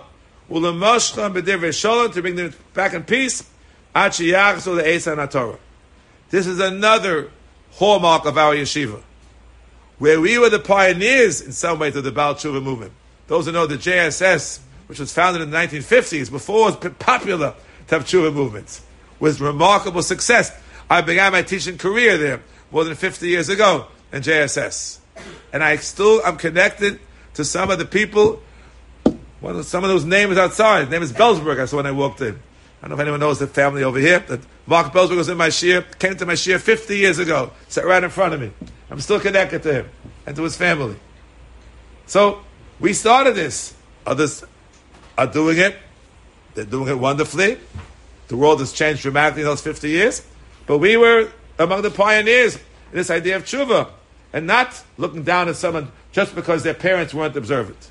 ulamashcha 0.50 1.34
b'divrei 1.34 1.74
shalom 1.74 2.12
to 2.12 2.22
bring 2.22 2.36
them 2.36 2.54
back 2.74 2.94
in 2.94 3.04
peace. 3.04 3.50
Achi 3.94 4.32
yachzu 4.32 4.76
the 4.76 4.88
Esa 4.88 5.15
Torah. 5.28 5.58
This 6.30 6.48
is 6.48 6.60
another 6.60 7.32
hallmark 7.72 8.26
of 8.26 8.38
our 8.38 8.54
yeshiva, 8.54 9.02
where 9.98 10.20
we 10.22 10.38
were 10.38 10.50
the 10.50 10.60
pioneers 10.60 11.41
in 11.41 11.52
some 11.52 11.80
ways 11.80 11.96
of 11.96 12.04
the 12.04 12.12
Baal 12.12 12.36
Tshuva 12.36 12.62
movement. 12.62 12.91
Those 13.28 13.46
who 13.46 13.52
know 13.52 13.65
the 13.65 13.78
JSS, 13.78 14.60
which 14.88 15.00
was 15.00 15.13
founded 15.13 15.41
in 15.41 15.50
the 15.50 15.58
1950s, 15.58 16.30
before 16.30 16.70
it 16.70 16.82
was 16.82 16.94
popular 17.00 17.56
to 17.88 17.96
have 17.96 18.06
Tshuva 18.06 18.34
movements, 18.34 18.82
was 19.20 19.41
remarkable 19.41 20.04
success. 20.04 20.52
I 20.89 21.02
began 21.02 21.32
my 21.32 21.41
teaching 21.41 21.78
career 21.78 22.18
there 22.18 22.44
more 22.72 22.84
than 22.84 22.96
50 22.96 23.28
years 23.28 23.50
ago 23.50 23.88
in 24.12 24.22
JSS. 24.22 25.00
And 25.54 25.63
I 25.63 25.78
still 25.78 26.21
I'm 26.25 26.38
connected 26.38 26.99
to 27.36 27.45
some 27.45 27.69
of 27.69 27.80
the 27.80 27.86
people, 27.86 28.41
one 29.39 29.58
of, 29.58 29.65
some 29.65 29.84
of 29.84 29.89
those 29.89 30.06
names 30.06 30.38
outside. 30.38 30.82
His 30.82 30.89
name 30.89 31.04
is 31.04 31.12
Belsberg, 31.12 31.60
I 31.60 31.65
saw 31.65 31.78
when 31.78 31.86
I 31.86 31.91
walked 31.91 32.21
in. 32.21 32.39
I 32.82 32.88
don't 32.88 32.89
know 32.89 32.95
if 32.95 33.01
anyone 33.01 33.19
knows 33.19 33.39
the 33.39 33.47
family 33.47 33.84
over 33.84 33.99
here, 33.99 34.19
that 34.19 34.41
Mark 34.67 34.93
Belsberg 34.93 35.17
was 35.17 35.30
in 35.30 35.38
my 35.38 35.49
shir, 35.49 35.84
came 35.99 36.15
to 36.17 36.25
my 36.25 36.36
shir 36.36 36.60
50 36.60 36.97
years 36.97 37.19
ago, 37.19 37.51
sat 37.67 37.86
right 37.86 38.04
in 38.04 38.10
front 38.10 38.34
of 38.34 38.41
me. 38.41 38.51
I'm 38.89 38.99
still 39.01 39.19
connected 39.19 39.63
to 39.63 39.73
him 39.73 39.89
and 40.25 40.36
to 40.36 40.43
his 40.43 40.56
family. 40.56 40.95
So, 42.06 42.41
we 42.80 42.93
started 42.93 43.36
this. 43.36 43.73
Others 44.06 44.43
are 45.17 45.28
doing 45.28 45.58
it. 45.58 45.75
They're 46.54 46.65
doing 46.65 46.89
it 46.89 46.99
wonderfully. 46.99 47.58
The 48.28 48.38
world 48.38 48.60
has 48.60 48.73
changed 48.73 49.01
dramatically 49.01 49.41
in 49.41 49.47
those 49.47 49.62
50 49.62 49.89
years. 49.89 50.25
But 50.67 50.80
we 50.80 50.97
were 50.97 51.32
among 51.58 51.82
the 51.82 51.91
pioneers 51.91 52.56
in 52.56 52.62
this 52.91 53.10
idea 53.10 53.38
of 53.38 53.45
tshuva 53.45 53.89
and 54.36 54.45
not 54.45 54.84
looking 54.98 55.24
down 55.24 55.48
at 55.48 55.56
someone 55.56 55.89
just 56.12 56.36
because 56.36 56.62
their 56.62 56.74
parents 56.74 57.13
weren't 57.13 57.38
observant. 57.38 57.89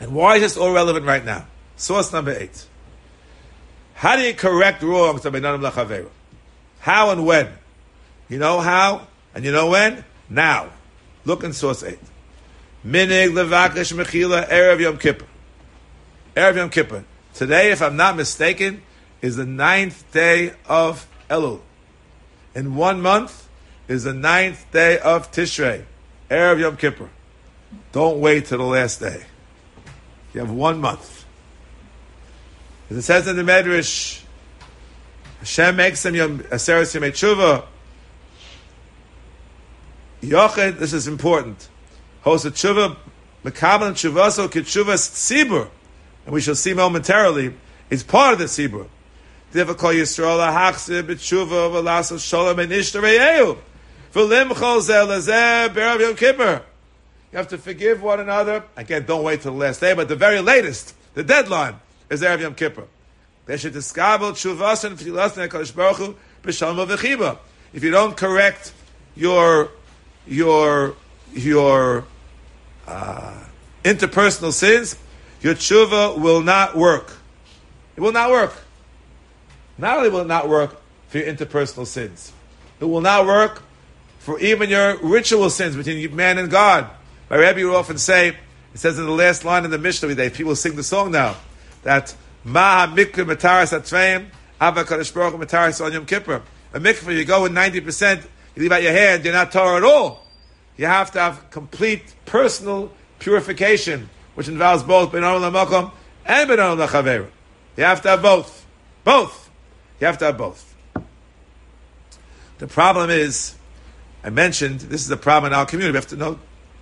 And 0.00 0.14
why 0.14 0.36
is 0.36 0.40
this 0.40 0.56
all 0.56 0.72
relevant 0.72 1.04
right 1.04 1.22
now? 1.22 1.46
Source 1.76 2.10
number 2.14 2.32
eight. 2.32 2.66
How 3.92 4.16
do 4.16 4.22
you 4.22 4.32
correct 4.32 4.82
wrongs 4.82 5.26
of? 5.26 6.10
How 6.80 7.10
and 7.10 7.26
when? 7.26 7.48
You 8.30 8.38
know 8.38 8.60
how 8.60 9.06
and 9.34 9.44
you 9.44 9.52
know 9.52 9.68
when? 9.68 10.02
Now. 10.30 10.70
Look 11.26 11.44
in 11.44 11.52
source 11.52 11.82
8. 11.82 11.98
Minig 12.86 13.32
levakish 13.32 13.92
mechila 13.92 14.48
erev 14.48 14.80
yom 14.80 14.98
kippur. 14.98 15.26
Erev 16.34 16.56
yom 16.56 16.70
kippur. 16.70 17.04
Today, 17.34 17.70
if 17.70 17.82
I'm 17.82 17.96
not 17.96 18.16
mistaken, 18.16 18.82
is 19.20 19.36
the 19.36 19.46
ninth 19.46 20.10
day 20.12 20.54
of 20.66 21.06
Elul. 21.28 21.60
In 22.54 22.76
one 22.76 23.00
month 23.00 23.43
is 23.88 24.04
the 24.04 24.14
ninth 24.14 24.70
day 24.72 24.98
of 24.98 25.30
Tishrei, 25.30 25.84
Erev 26.30 26.60
Yom 26.60 26.76
Kippur. 26.76 27.08
Don't 27.92 28.20
wait 28.20 28.46
till 28.46 28.58
the 28.58 28.64
last 28.64 29.00
day. 29.00 29.24
You 30.32 30.40
have 30.40 30.50
one 30.50 30.80
month. 30.80 31.24
As 32.90 32.96
it 32.96 33.02
says 33.02 33.28
in 33.28 33.36
the 33.36 33.42
Medrash, 33.42 34.22
Hashem 35.40 35.76
makes 35.76 36.02
them 36.02 36.14
Yom 36.14 36.38
Aseres 36.40 36.94
Yom 36.94 37.04
Tshuva. 37.04 37.64
Yochid, 40.22 40.78
this 40.78 40.92
is 40.92 41.06
important. 41.06 41.68
Host 42.22 42.46
a 42.46 42.50
tshuva, 42.50 42.96
mekabel 43.44 43.92
tshuvaso 43.92 44.48
kitshuvas 44.48 45.10
tzibur, 45.12 45.68
and 46.24 46.34
we 46.34 46.40
shall 46.40 46.54
see 46.54 46.72
momentarily, 46.72 47.54
is 47.90 48.02
part 48.02 48.32
of 48.32 48.38
the 48.38 48.46
tzibur. 48.46 48.88
Therefore, 49.52 49.92
Yisrael 49.92 50.50
hachzir 50.50 51.02
b'tshuva 51.02 51.70
v'lasos 51.70 52.26
shalom 52.26 52.58
and 52.58 52.72
ishtareyeu. 52.72 53.58
You 57.32 57.38
have 57.38 57.48
to 57.48 57.58
forgive 57.58 58.00
one 58.00 58.20
another. 58.20 58.62
Again, 58.76 59.06
don't 59.06 59.24
wait 59.24 59.42
till 59.42 59.50
the 59.50 59.58
last 59.58 59.80
day, 59.80 59.92
but 59.92 60.06
the 60.06 60.14
very 60.14 60.38
latest, 60.38 60.94
the 61.14 61.24
deadline, 61.24 61.80
is 62.08 62.22
Erev 62.22 62.42
Yom 62.42 62.54
Kippur. 62.54 62.84
If 63.48 63.64
you 67.82 67.90
don't 67.90 68.16
correct 68.16 68.72
your 69.16 69.70
your 70.28 70.94
your 71.32 72.04
uh, 72.86 73.44
interpersonal 73.82 74.52
sins, 74.52 74.96
your 75.40 75.56
tshuva 75.56 76.20
will 76.20 76.40
not 76.40 76.76
work. 76.76 77.16
It 77.96 78.00
will 78.00 78.12
not 78.12 78.30
work. 78.30 78.54
Not 79.76 79.96
only 79.96 80.08
will 80.08 80.20
it 80.20 80.28
not 80.28 80.48
work 80.48 80.80
for 81.08 81.18
your 81.18 81.26
interpersonal 81.26 81.84
sins, 81.84 82.32
it 82.78 82.84
will 82.84 83.00
not 83.00 83.26
work 83.26 83.64
for 84.24 84.40
even 84.40 84.70
your 84.70 84.96
ritual 85.02 85.50
sins 85.50 85.76
between 85.76 86.16
man 86.16 86.38
and 86.38 86.50
God. 86.50 86.88
My 87.28 87.36
Rebbe 87.36 87.62
would 87.68 87.76
often 87.76 87.98
say, 87.98 88.28
it 88.28 88.78
says 88.78 88.98
in 88.98 89.04
the 89.04 89.12
last 89.12 89.44
line 89.44 89.66
in 89.66 89.70
the 89.70 89.76
Mishnah 89.76 90.08
today, 90.08 90.30
people 90.30 90.56
sing 90.56 90.76
the 90.76 90.82
song 90.82 91.12
now, 91.12 91.36
that 91.82 92.16
Ma 92.42 92.86
mikra 92.86 93.26
mataras 93.26 93.78
atveim, 93.78 94.28
ava 94.62 94.84
kadosh 94.84 95.12
baruch 95.12 95.34
mataras 95.34 95.84
on 95.84 95.92
Yom 95.92 96.06
Kippur. 96.06 96.40
A 96.72 96.80
mikvah, 96.80 97.14
you 97.14 97.26
go 97.26 97.44
in 97.44 97.52
90%, 97.52 98.22
you 98.54 98.62
leave 98.62 98.72
out 98.72 98.82
your 98.82 98.92
hand, 98.92 99.26
you're 99.26 99.34
not 99.34 99.52
Torah 99.52 99.76
at 99.76 99.84
all. 99.84 100.24
You 100.78 100.86
have 100.86 101.10
to 101.10 101.20
have 101.20 101.50
complete 101.50 102.14
personal 102.24 102.92
purification, 103.18 104.08
which 104.36 104.48
involves 104.48 104.82
both 104.82 105.12
ben 105.12 105.20
makom 105.20 105.92
and 106.24 106.48
ben 106.48 107.28
You 107.76 107.84
have 107.84 108.00
to 108.00 108.08
have 108.08 108.22
both. 108.22 108.64
Both. 109.04 109.50
You 110.00 110.06
have 110.06 110.16
to 110.16 110.24
have 110.24 110.38
both. 110.38 110.74
The 112.56 112.66
problem 112.66 113.10
is, 113.10 113.54
I 114.24 114.30
mentioned 114.30 114.80
this 114.80 115.04
is 115.04 115.10
a 115.10 115.18
problem 115.18 115.52
in 115.52 115.58
our 115.58 115.66
community. 115.66 115.92
We 115.92 115.96
have 115.96 116.08
to 116.08 116.16
know. 116.16 116.38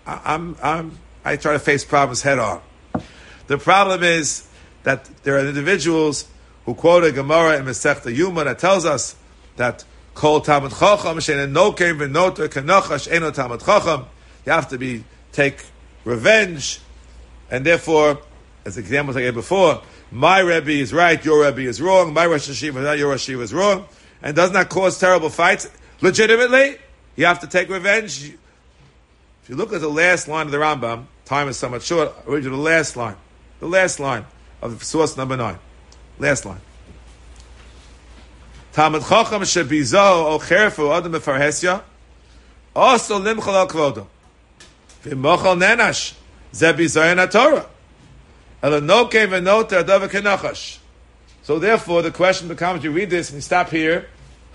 I, 0.06 0.34
am 0.34 0.56
I'm, 0.62 0.98
I 1.24 1.36
try 1.36 1.52
to 1.52 1.58
face 1.58 1.84
problems 1.84 2.22
head 2.22 2.38
on. 2.38 2.60
The 3.48 3.58
problem 3.58 4.04
is 4.04 4.48
that 4.84 5.04
there 5.24 5.36
are 5.36 5.46
individuals 5.46 6.28
who 6.64 6.74
quote 6.74 7.02
a 7.02 7.10
Gemara 7.10 7.58
in 7.58 7.64
Masechta 7.64 8.14
Yuma 8.14 8.44
that 8.44 8.60
tells 8.60 8.84
us 8.84 9.16
that 9.56 9.84
Kol 10.14 10.40
Talmud 10.40 10.70
Chacham 10.70 11.18
V'Noter 11.18 12.48
Kenochash 12.48 13.10
Eno 13.10 13.32
Chacham. 13.32 14.06
You 14.46 14.52
have 14.52 14.68
to 14.68 14.78
be 14.78 15.04
take 15.32 15.64
revenge, 16.04 16.80
and 17.50 17.64
therefore, 17.64 18.20
as 18.64 18.78
examples 18.78 19.16
I 19.16 19.22
gave 19.22 19.34
before, 19.34 19.82
my 20.10 20.40
Rebbe 20.40 20.70
is 20.70 20.92
right, 20.92 21.24
your 21.24 21.44
Rebbe 21.44 21.62
is 21.62 21.80
wrong, 21.80 22.12
my 22.12 22.26
Rosh 22.26 22.48
Yeshiva 22.48 22.76
is 22.76 22.84
right, 22.84 22.98
your 22.98 23.10
Rosh 23.10 23.28
Yeshiva 23.28 23.42
is 23.42 23.54
wrong, 23.54 23.86
and 24.20 24.36
does 24.36 24.52
not 24.52 24.68
cause 24.68 24.98
terrible 24.98 25.30
fights, 25.30 25.70
legitimately, 26.00 26.76
you 27.16 27.26
have 27.26 27.40
to 27.40 27.46
take 27.46 27.68
revenge. 27.68 28.32
If 29.42 29.48
you 29.48 29.56
look 29.56 29.72
at 29.72 29.80
the 29.80 29.90
last 29.90 30.28
line 30.28 30.46
of 30.46 30.52
the 30.52 30.58
Rambam, 30.58 31.06
time 31.24 31.48
is 31.48 31.56
somewhat 31.56 31.82
short, 31.82 32.12
I 32.26 32.30
read 32.30 32.44
you 32.44 32.50
the 32.50 32.56
last 32.56 32.96
line, 32.96 33.16
the 33.60 33.66
last 33.66 34.00
line 34.00 34.24
of 34.60 34.78
the 34.78 34.84
source 34.84 35.16
number 35.16 35.36
nine. 35.36 35.58
Last 36.18 36.46
line. 36.46 36.60
Talmud 38.72 39.02
Chacham 39.02 39.42
shebizo 39.42 40.26
o 40.26 40.38
cherfu 40.38 40.96
adam 40.96 41.12
mefarhesya, 41.12 41.82
also 42.74 43.18
limchal 43.18 43.54
al 43.54 43.68
kvodo. 43.68 44.06
V'mochal 45.04 45.60
nenash, 45.60 46.14
ze 46.54 46.72
bizoyan 46.72 47.30
Torah. 47.30 47.66
So 48.62 48.78
therefore, 51.58 52.02
the 52.02 52.12
question 52.12 52.46
becomes: 52.46 52.84
You 52.84 52.92
read 52.92 53.10
this 53.10 53.30
and 53.30 53.38
you 53.38 53.42
stop 53.42 53.70
here. 53.70 54.06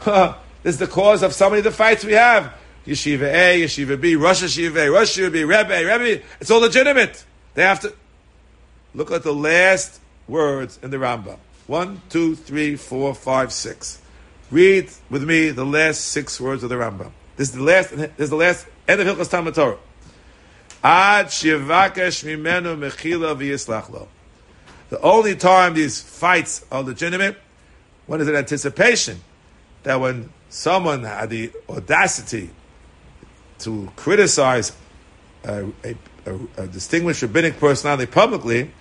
is 0.68 0.78
the 0.78 0.86
cause 0.86 1.24
of 1.24 1.34
so 1.34 1.50
many 1.50 1.60
of 1.60 1.64
the 1.64 1.72
fights 1.72 2.04
we 2.04 2.12
have. 2.12 2.54
Yeshiva 2.86 3.34
A, 3.34 3.62
Yeshiva 3.64 4.00
B, 4.00 4.18
Rosh 4.18 4.44
Yeshiva 4.44 4.94
Rosh 4.94 5.18
Yeshiva 5.18 5.32
B, 5.32 5.44
Rebbe, 5.46 5.70
Rebbe. 5.70 6.24
It's 6.42 6.52
all 6.52 6.60
legitimate. 6.60 7.24
They 7.54 7.64
have 7.64 7.80
to 7.80 7.94
look 8.94 9.10
at 9.12 9.24
the 9.24 9.34
last 9.34 10.02
words 10.28 10.78
in 10.84 10.92
the 10.92 10.98
Rambam. 10.98 11.38
One, 11.68 12.02
two, 12.10 12.36
three, 12.36 12.76
four, 12.76 13.16
five, 13.16 13.54
six. 13.54 14.02
Read 14.52 14.90
with 15.10 15.24
me 15.24 15.52
the 15.52 15.66
last 15.66 16.02
six 16.02 16.40
words 16.40 16.64
of 16.64 16.70
the 16.70 16.76
Rambam. 16.76 17.12
This 17.38 17.50
is 17.50 17.56
the 17.56 17.64
last. 17.64 17.96
This 17.96 18.12
is 18.18 18.30
the 18.30 18.36
last 18.36 18.68
end 18.90 19.00
of 19.00 19.08
Hilchas 19.08 19.30
Talmud 19.30 19.56
Torah. 19.56 19.78
Ad 20.84 21.28
shivakesh 21.28 22.26
mimenu 22.26 22.78
mechila 22.78 23.38
v'yislach 23.38 24.08
The 24.90 25.00
only 25.00 25.38
time 25.38 25.76
these 25.76 26.02
fights 26.02 26.66
are 26.70 26.84
legitimate, 26.84 27.38
when 28.06 28.20
is 28.20 28.28
an 28.28 28.36
anticipation 28.36 29.22
that 29.84 30.00
when 30.02 30.30
someone 30.50 31.04
had 31.04 31.30
the 31.30 31.52
audacity 31.70 32.50
to 33.60 33.92
criticize 33.96 34.76
a, 35.44 35.66
a, 35.84 35.96
a, 36.26 36.64
a 36.64 36.68
distinguished 36.68 37.22
rabbinic 37.22 37.60
personality 37.60 38.12
publicly, 38.12 38.72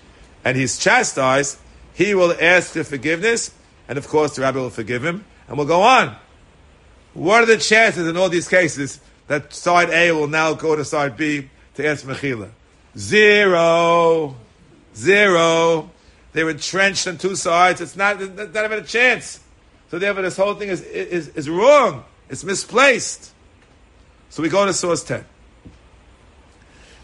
and 0.45 0.57
he's 0.57 0.79
chastised, 0.79 1.59
he 1.95 2.15
will 2.15 2.35
ask 2.41 2.73
for 2.73 2.85
forgiveness, 2.85 3.53
and 3.89 3.99
of 3.99 4.07
course 4.09 4.37
the 4.37 4.43
rabbi 4.43 4.59
will 4.59 4.71
forgive 4.71 5.05
him, 5.05 5.25
and 5.49 5.57
we'll 5.57 5.67
go 5.67 5.83
on. 5.83 6.17
What 7.15 7.43
are 7.43 7.47
the 7.47 7.57
chances 7.57 8.07
in 8.07 8.17
all 8.17 8.29
these 8.29 8.49
cases 8.49 9.01
that 9.29 9.53
side 9.53 9.91
A 9.91 10.13
will 10.13 10.29
now 10.29 10.53
go 10.55 10.77
to 10.77 10.85
side 10.85 11.17
B 11.17 11.49
to 11.75 11.87
ask 11.87 12.05
Mechila. 12.05 12.51
Zero. 12.97 14.37
Zero. 14.95 15.91
They're 16.33 16.51
entrenched 16.51 17.07
on 17.07 17.19
two 17.19 17.37
sides. 17.37 17.81
It's 17.81 17.97
not, 17.97 18.21
not 18.21 18.65
even 18.65 18.79
a 18.79 18.83
chance. 18.83 19.41
So 19.91 19.99
therefore, 19.99 20.23
this 20.23 20.37
whole 20.37 20.55
thing 20.55 20.69
is, 20.69 20.81
is, 20.83 21.29
is 21.29 21.49
wrong. 21.49 22.05
It's 22.29 22.45
misplaced. 22.45 23.33
So 24.31 24.43
we 24.43 24.49
go 24.49 24.67
to 24.67 24.73
source 24.73 25.05
10. 25.05 25.25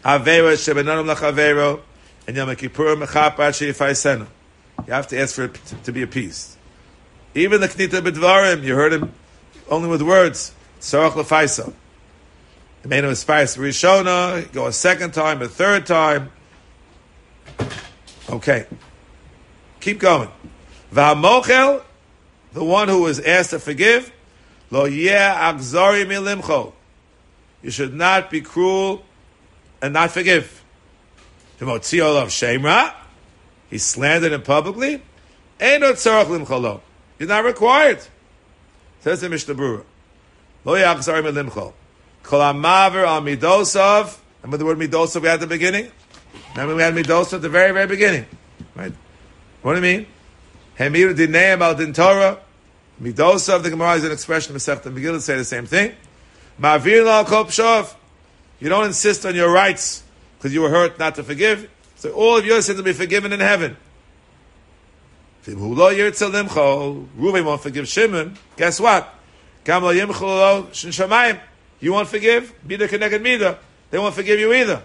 Avera 0.05 0.55
shebenanum 0.55 1.81
and 2.27 2.37
Yom 2.37 2.49
sheyifaisenu. 2.49 4.27
You 4.87 4.93
have 4.93 5.07
to 5.09 5.21
ask 5.21 5.37
for 5.37 5.45
it 5.45 5.55
to 5.85 5.93
be 5.93 6.03
appeased. 6.03 6.57
Even 7.35 7.61
the 7.61 7.69
Knita 7.69 8.01
B'dvarim, 8.01 8.65
you 8.65 8.75
heard 8.75 8.93
him 8.93 9.13
only 9.71 9.89
with 9.89 10.03
words. 10.03 10.53
Tzarach 10.81 11.13
lefaisa. 11.13 11.73
The 12.83 12.89
him 12.89 13.11
aspires 13.11 13.55
to 13.55 13.61
Rishona, 13.61 14.53
go 14.53 14.67
a 14.67 14.73
second 14.73 15.15
time, 15.15 15.41
a 15.41 15.49
third 15.49 15.87
time. 15.87 16.33
Okay. 18.29 18.67
Keep 19.81 20.01
going. 20.01 20.29
V'hamochel, 20.93 21.85
the 22.53 22.65
one 22.65 22.89
who 22.89 23.03
was 23.03 23.21
asked 23.21 23.51
to 23.51 23.59
forgive, 23.59 24.13
lo 24.71 24.87
akzari 24.89 26.05
milimcho. 26.07 26.73
You 27.63 27.71
should 27.71 27.95
not 27.95 28.31
be 28.31 28.41
cruel 28.41 29.05
and 29.81 29.95
not 29.95 30.11
forgive. 30.11 30.63
V'motzio 31.59 32.21
of 32.21 32.29
shemra, 32.29 32.95
he 33.71 33.79
slandered 33.79 34.33
him 34.33 34.43
publicly. 34.43 35.03
Eino 35.59 35.93
tzarach 35.93 36.27
limcholo. 36.27 36.81
You're 37.19 37.29
not 37.29 37.45
required. 37.45 38.01
Says 39.01 39.21
the 39.21 39.29
Mishnah 39.29 39.55
Berurah. 39.55 39.85
Lo 40.65 40.75
yeh 40.75 40.85
akzari 40.85 41.23
milimcho. 41.23 41.73
Kol 42.23 42.41
amaver 42.41 43.07
al 43.07 43.23
midosav. 43.23 44.19
Remember 44.43 44.57
the 44.57 44.65
word 44.65 44.79
midosav 44.79 45.23
we 45.23 45.29
had 45.29 45.35
at 45.35 45.41
the 45.41 45.47
beginning? 45.47 45.91
Remember 46.55 46.75
we 46.75 46.83
had 46.83 46.95
midosav 46.95 47.35
at 47.35 47.43
the 47.43 47.49
very, 47.49 47.73
very 47.73 47.87
beginning. 47.87 48.27
Right? 48.75 48.93
What 49.63 49.75
do 49.75 49.77
you 49.87 49.99
mean? 49.99 50.07
Hemir 50.83 51.15
dineim 51.15 51.61
al 51.63 51.75
din 51.75 51.93
Torah. 51.93 52.39
Midosav, 53.01 53.63
the 53.63 53.71
Gemara 53.71 53.95
is 53.95 54.05
an 54.05 54.13
expression 54.13 54.55
of 54.55 54.61
Masechta 54.63 54.93
Megillah 54.93 55.21
say 55.21 55.37
the 55.37 55.45
same 55.45 55.67
thing. 55.67 55.95
Ma'avir 56.61 57.07
al 57.07 57.25
kol 57.25 57.45
pshov. 57.45 57.95
You 58.61 58.69
don't 58.69 58.87
insist 58.87 59.27
on 59.27 59.35
your 59.35 59.51
rights 59.51 60.03
because 60.39 60.55
you 60.55 60.61
were 60.61 60.71
hurt 60.71 60.99
not 60.99 61.15
to 61.17 61.25
forgive. 61.25 61.69
So 61.97 62.13
all 62.13 62.37
of 62.37 62.47
your 62.47 62.61
sins 62.63 62.77
will 62.77 62.85
be 62.85 62.93
forgiven 62.93 63.33
in 63.33 63.41
heaven. 63.41 63.77
Reuben 65.47 67.45
won't 67.45 67.61
forgive 67.63 67.89
Shimon. 67.89 68.37
Guess 68.57 68.79
what? 68.81 69.13
You 71.81 71.93
won't 71.93 72.09
forgive? 72.09 72.55
Mida 72.65 72.87
connected 72.87 73.23
Mida. 73.23 73.59
They 73.91 73.99
won't 73.99 74.15
forgive 74.15 74.39
you 74.39 74.53
either. 74.53 74.83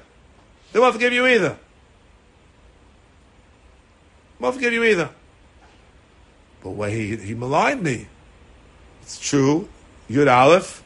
They 0.72 0.80
won't 0.80 0.94
forgive 0.94 1.14
you 1.14 1.28
either. 1.28 1.58
Won't 4.40 4.56
forgive 4.56 4.74
you 4.74 4.84
either. 4.84 5.10
But 6.64 6.72
when 6.72 6.92
he, 6.92 7.16
he 7.18 7.34
maligned 7.34 7.84
me. 7.84 8.08
It's 9.02 9.20
true. 9.20 9.70
Yud 10.10 10.32
Aleph. 10.32 10.84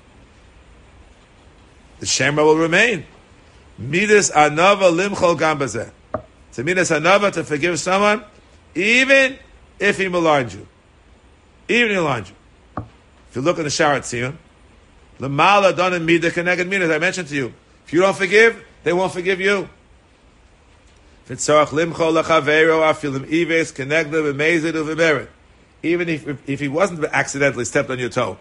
The 1.99 2.05
Shemra 2.05 2.43
will 2.43 2.57
remain. 2.57 3.05
Midas 3.77 4.31
anava 4.31 4.91
limchol 4.91 5.37
gambazeh. 5.39 5.91
To 6.53 6.63
midas 6.63 6.91
anava 6.91 7.31
to 7.31 7.43
forgive 7.43 7.79
someone, 7.79 8.23
even 8.75 9.37
if 9.79 9.97
he 9.97 10.07
maligned 10.07 10.53
you. 10.53 10.67
Even 11.67 11.91
if 11.91 11.97
he 11.97 12.01
maligned 12.01 12.29
you. 12.29 12.35
If 13.29 13.35
you 13.35 13.41
look 13.41 13.57
in 13.57 13.63
the 13.63 13.69
Sharat 13.69 14.01
Tziyun, 14.01 14.35
the 15.19 15.29
mala 15.29 15.73
done 15.73 15.93
in 15.93 16.05
mida 16.05 16.31
connected 16.31 16.67
mina, 16.67 16.85
as 16.85 16.91
I 16.91 16.97
mentioned 16.97 17.27
to 17.29 17.35
you. 17.35 17.53
If 17.85 17.93
you 17.93 18.01
don't 18.01 18.15
forgive, 18.15 18.63
they 18.83 18.93
won't 18.93 19.13
forgive 19.13 19.39
you. 19.39 19.69
Even 25.83 26.09
if, 26.09 26.49
if 26.49 26.59
he 26.59 26.67
wasn't 26.67 27.03
accidentally 27.05 27.65
stepped 27.65 27.89
on 27.89 27.99
your 27.99 28.09
toe, 28.09 28.37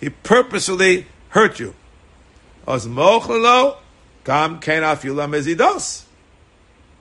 he 0.00 0.10
purposefully 0.10 1.06
hurt 1.30 1.58
you. 1.58 1.74
Os 2.66 2.86
mochlelo, 2.86 3.78
kam 4.24 4.60
kenaf 4.60 5.02
yulam 5.02 5.34
ezidos. 5.36 6.04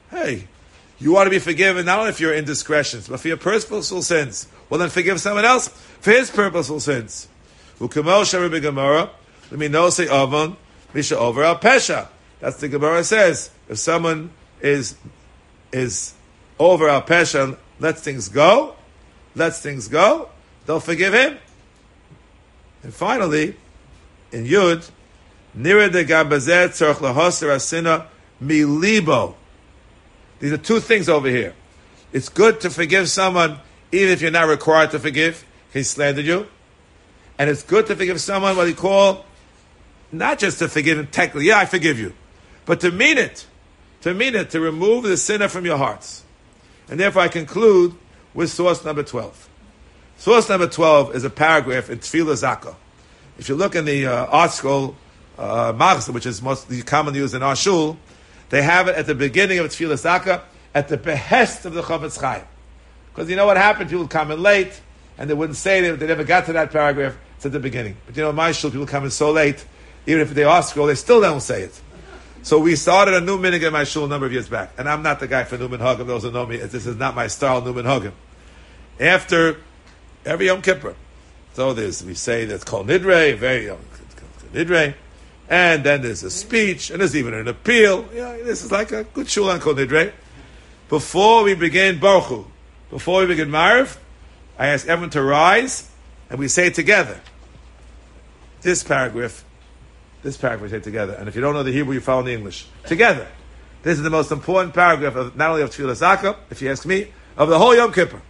Hey, 0.10 0.48
you 1.00 1.12
want 1.12 1.28
to 1.28 1.30
be 1.30 1.40
forgiven 1.40 1.86
not 1.86 2.00
only 2.00 2.12
for 2.12 2.24
your 2.24 2.34
indiscretions, 2.34 3.08
but 3.08 3.20
for 3.20 3.28
your 3.28 3.38
purposeful 3.38 4.02
sins. 4.02 4.48
Well, 4.70 4.80
then 4.80 4.90
forgive 4.90 5.20
someone 5.20 5.46
else 5.46 5.68
for 5.68 6.12
his 6.12 6.32
purposeful 6.32 6.80
sins. 6.80 7.28
Let 7.80 9.60
me 9.60 9.68
know 9.68 9.90
say 9.90 10.08
avon 10.08 10.56
misha 10.94 11.18
over 11.18 11.44
al 11.44 11.58
pesha. 11.60 12.08
That's 12.40 12.58
the 12.58 12.70
Gemara 12.70 13.04
says. 13.04 13.50
If 13.70 13.78
someone 13.80 14.32
is 14.62 14.96
is 15.72 16.14
over 16.60 16.88
al 16.90 17.02
pesha, 17.02 17.58
lets 17.80 18.02
things 18.02 18.30
go, 18.30 18.76
lets 19.36 19.62
things 19.62 19.88
go, 19.88 20.30
they'll 20.66 20.80
forgive 20.80 21.14
him. 21.14 21.38
And 22.84 22.94
finally, 22.94 23.56
in 24.32 24.46
Yud, 24.46 24.90
nira 25.58 25.92
de 25.92 26.06
gabazet 26.06 26.70
tzorch 26.70 26.96
lahoser 26.96 27.50
asina 27.50 28.08
milibo. 28.42 29.36
These 30.40 30.52
are 30.52 30.58
two 30.58 30.80
things 30.80 31.08
over 31.08 31.30
here. 31.30 31.54
It's 32.12 32.30
good 32.30 32.62
to 32.62 32.70
forgive 32.70 33.10
someone 33.10 33.60
even 33.92 34.12
if 34.12 34.22
you're 34.22 34.32
not 34.32 34.48
required 34.48 34.92
to 34.92 35.00
forgive. 35.00 35.46
He 35.72 35.84
slandered 35.84 36.26
you. 36.26 36.48
And 37.40 37.50
it's 37.50 37.64
good 37.64 37.88
to 37.88 37.96
forgive 37.96 38.22
someone 38.22 38.56
what 38.56 38.68
he 38.68 38.74
call 38.74 39.26
not 40.14 40.38
just 40.38 40.60
to 40.60 40.70
forgive 40.70 41.00
him 41.00 41.08
technically, 41.08 41.48
yeah, 41.48 41.58
I 41.58 41.66
forgive 41.66 42.00
you, 42.00 42.14
but 42.66 42.80
to 42.82 42.92
mean 42.92 43.18
it, 43.18 43.48
to 44.02 44.14
mean 44.14 44.36
it, 44.36 44.52
to 44.52 44.60
remove 44.60 45.04
the 45.04 45.18
sinner 45.18 45.48
from 45.48 45.66
your 45.66 45.78
hearts. 45.78 46.24
And 46.88 47.00
therefore 47.00 47.24
I 47.24 47.28
conclude 47.28 47.96
with 48.34 48.52
source 48.52 48.84
number 48.84 49.04
12. 49.04 49.50
Source 50.18 50.50
number 50.50 50.68
12 50.68 51.16
is 51.16 51.24
a 51.24 51.30
paragraph 51.30 51.90
in 51.90 52.00
Tefillah 52.00 52.58
Zaka. 52.58 52.76
If 53.38 53.50
you 53.50 53.56
look 53.56 53.76
in 53.76 53.86
the 53.86 54.06
uh, 54.06 54.28
ArtScroll, 54.28 54.96
uh, 55.38 56.02
which 56.12 56.26
is 56.26 56.42
mostly 56.42 56.82
commonly 56.82 57.20
used 57.20 57.34
in 57.34 57.44
our 57.44 57.56
shul, 57.56 57.98
they 58.50 58.62
have 58.62 58.88
it 58.88 58.96
at 58.96 59.06
the 59.06 59.16
beginning 59.16 59.60
of 59.60 59.68
Tefillah 59.68 60.22
Zaka, 60.22 60.42
at 60.74 60.88
the 60.88 60.98
behest 60.98 61.66
of 61.66 61.74
the 61.74 61.82
Chofetz 61.82 62.20
Chaim. 62.20 62.46
Because 63.12 63.30
you 63.30 63.36
know 63.36 63.46
what 63.46 63.58
happened? 63.58 63.90
People 63.90 64.08
come 64.08 64.32
in 64.32 64.42
late, 64.42 64.82
and 65.18 65.30
they 65.30 65.34
wouldn't 65.34 65.58
say 65.58 65.84
it, 65.84 66.00
they 66.00 66.08
never 66.08 66.24
got 66.24 66.46
to 66.46 66.54
that 66.54 66.72
paragraph. 66.72 67.16
It's 67.36 67.46
at 67.46 67.52
the 67.52 67.60
beginning. 67.60 67.98
But 68.06 68.16
you 68.16 68.24
know, 68.24 68.32
my 68.32 68.52
shul, 68.52 68.72
people 68.72 68.88
come 68.88 69.04
in 69.04 69.12
so 69.12 69.32
late, 69.32 69.66
even 70.08 70.22
if 70.22 70.34
they 70.34 70.44
ask, 70.44 70.76
well, 70.76 70.88
they 70.88 70.96
still 70.96 71.22
don't 71.22 71.42
say 71.42 71.64
it. 71.64 71.82
So 72.44 72.60
we 72.60 72.76
started 72.76 73.14
a 73.14 73.22
new 73.22 73.38
minig 73.38 73.66
in 73.66 73.72
my 73.72 73.86
shul 73.86 74.06
a 74.06 74.08
number 74.08 74.26
of 74.26 74.34
years 74.34 74.50
back. 74.50 74.74
And 74.78 74.90
I'm 74.90 75.02
not 75.02 75.22
the 75.22 75.28
guy 75.28 75.46
for 75.46 75.58
Newman 75.58 75.80
Hagim. 75.80 76.08
Those 76.08 76.24
who 76.24 76.32
know 76.32 76.46
me, 76.46 76.58
this 76.58 76.86
is 76.86 76.98
not 76.98 77.16
my 77.16 77.28
style, 77.28 77.62
Newman 77.62 77.86
Hagim. 77.86 78.12
After 79.00 79.58
every 80.26 80.48
Yom 80.48 80.62
Kippur, 80.62 80.96
so 81.54 81.74
there's, 81.74 82.04
we 82.04 82.14
say 82.14 82.46
that's 82.46 82.64
called 82.64 82.88
Nidre, 82.88 83.36
very 83.38 83.66
Yom 83.66 83.80
Nidre. 84.54 84.96
And 85.50 85.84
then 85.84 86.02
there's 86.02 86.24
a 86.24 86.32
speech, 86.32 86.90
and 86.90 87.02
there's 87.02 87.16
even 87.16 87.34
an 87.34 87.48
appeal. 87.48 88.04
This 88.04 88.64
is 88.64 88.72
like 88.72 88.92
a 88.92 89.04
good 89.04 89.30
shul 89.30 89.50
on 89.50 89.60
Kol 89.60 89.76
Nidre. 89.76 90.14
Before 90.90 91.44
we 91.44 91.54
begin 91.54 92.00
Baruch 92.00 92.48
before 92.94 93.22
we 93.22 93.26
begin 93.26 93.50
Maariv, 93.50 93.98
I 94.58 94.68
ask 94.68 94.88
everyone 94.88 95.10
to 95.12 95.24
rise, 95.24 95.90
and 96.30 96.38
we 96.38 96.48
say 96.48 96.70
together. 96.70 97.20
This 98.62 98.84
paragraph 98.84 99.44
this 100.22 100.38
paragraph 100.38 100.72
we 100.72 100.78
say 100.78 100.80
together. 100.80 101.14
And 101.14 101.28
if 101.28 101.36
you 101.36 101.42
don't 101.42 101.54
know 101.54 101.64
the 101.64 101.72
Hebrew, 101.72 101.96
you 101.96 102.02
follow 102.02 102.22
the 102.22 102.34
English. 102.34 102.68
Together. 102.86 103.28
This 103.82 103.98
is 103.98 104.04
the 104.04 104.10
most 104.10 104.32
important 104.32 104.74
paragraph 104.74 105.16
of 105.16 105.36
not 105.36 105.50
only 105.50 105.64
of 105.64 105.72
Tefillah 105.72 106.00
Zaka, 106.00 106.38
if 106.50 106.62
you 106.62 106.72
ask 106.72 106.86
me, 106.86 107.08
of 107.36 107.50
the 107.50 107.58
whole 107.58 107.76
Yom 107.76 107.92
Kippur. 107.92 108.22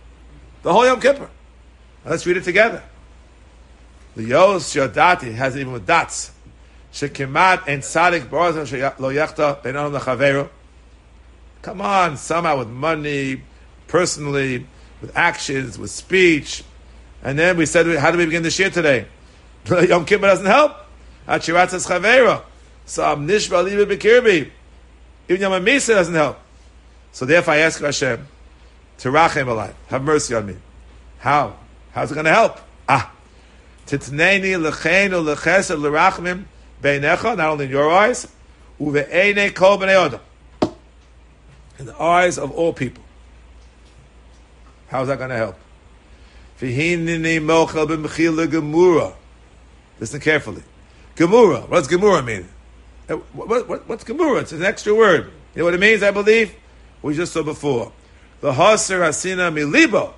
The 0.63 0.71
whole 0.71 0.85
Yom 0.85 0.99
Kippur. 0.99 1.29
Now 2.05 2.11
let's 2.11 2.25
read 2.25 2.37
it 2.37 2.45
together. 2.45 2.81
The 4.15 4.23
Yos 4.23 4.73
Yodati 4.73 5.33
has 5.33 5.57
even 5.57 5.73
with 5.73 5.85
dots. 5.85 6.31
Shekimat 6.93 7.63
and 7.67 7.83
Sadik 7.83 8.31
lo 8.31 8.51
yachta 8.51 9.61
benon 9.61 9.97
lechaveru. 9.97 10.49
Come 11.61 11.81
on, 11.81 12.17
somehow 12.17 12.59
with 12.59 12.69
money, 12.69 13.41
personally, 13.87 14.65
with 15.01 15.15
actions, 15.15 15.77
with 15.77 15.91
speech. 15.91 16.63
And 17.23 17.37
then 17.37 17.57
we 17.57 17.65
said, 17.65 17.85
how 17.97 18.11
do 18.11 18.17
we 18.17 18.25
begin 18.25 18.43
this 18.43 18.57
year 18.57 18.69
today? 18.69 19.07
Yom 19.65 20.05
Kippur 20.05 20.27
doesn't 20.27 20.45
help. 20.45 20.75
Achiratzas 21.27 21.87
Chavera. 21.87 22.41
So 22.85 23.03
I'm 23.03 23.27
Nishba 23.27 23.63
Liba 23.63 23.85
Bekirbi. 23.85 24.49
Even 25.27 25.41
Yom 25.41 25.65
Misa 25.65 25.89
doesn't 25.89 26.13
help. 26.13 26.39
So 27.11 27.25
therefore 27.25 27.55
I 27.55 27.57
ask 27.57 27.81
Hashem 27.81 28.27
to 29.03 29.09
rachem 29.09 29.47
alai, 29.47 29.73
have 29.87 30.01
mercy 30.01 30.33
on 30.33 30.45
me. 30.45 30.55
How? 31.19 31.57
How's 31.91 32.09
it 32.13 32.15
going 32.15 32.23
to 32.23 32.31
help? 32.31 32.57
Ah. 32.87 33.11
Titneni 33.85 34.55
lechenu 34.55 35.35
lechesed 35.35 35.75
lerachmim 35.75 36.45
beinecha, 36.81 37.35
not 37.35 37.49
only 37.49 37.65
in 37.65 37.71
your 37.71 37.91
eyes, 37.91 38.29
uve'ene 38.79 39.53
kol 39.53 39.77
b'nei 39.77 40.09
odom. 40.09 40.73
In 41.79 41.87
the 41.87 42.01
eyes 42.01 42.37
of 42.37 42.51
all 42.51 42.71
people. 42.71 43.03
How's 44.87 45.09
that 45.09 45.17
going 45.17 45.31
to 45.31 45.35
help? 45.35 45.57
V'hinini 46.61 47.41
mochel 47.41 47.85
b'mchil 47.85 48.47
gemura. 48.47 49.15
Listen 49.99 50.21
carefully. 50.21 50.63
Gemura. 51.17 51.67
What's 51.67 51.89
Gemura 51.89 52.23
mean? 52.23 52.47
Uh, 53.09 53.15
what, 53.33 53.67
what, 53.67 53.89
what's 53.89 54.05
Gemura? 54.05 54.43
It's 54.43 54.53
an 54.53 54.63
extra 54.63 54.95
word. 54.95 55.29
You 55.55 55.59
know 55.59 55.65
what 55.65 55.73
it 55.73 55.81
means, 55.81 56.03
I 56.03 56.11
believe? 56.11 56.55
We 57.01 57.15
just 57.15 57.33
saw 57.33 57.43
before. 57.43 57.91
The 58.43 58.51
Haser 58.51 58.99
Hasina 58.99 59.53
Milibo. 59.53 60.11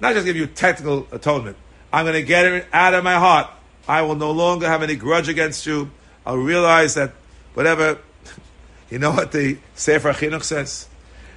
Not 0.00 0.12
just 0.12 0.26
give 0.26 0.36
you 0.36 0.46
technical 0.46 1.08
atonement. 1.12 1.56
I'm 1.90 2.04
going 2.04 2.14
to 2.14 2.22
get 2.22 2.44
it 2.44 2.66
out 2.74 2.92
of 2.92 3.02
my 3.02 3.14
heart. 3.14 3.48
I 3.88 4.02
will 4.02 4.16
no 4.16 4.32
longer 4.32 4.68
have 4.68 4.82
any 4.82 4.96
grudge 4.96 5.30
against 5.30 5.64
you. 5.64 5.90
I'll 6.26 6.36
realize 6.36 6.92
that 6.96 7.12
whatever, 7.54 7.96
you 8.90 8.98
know 8.98 9.12
what 9.12 9.32
the 9.32 9.56
Sefer 9.76 10.12
Chinuch 10.12 10.42
says? 10.42 10.88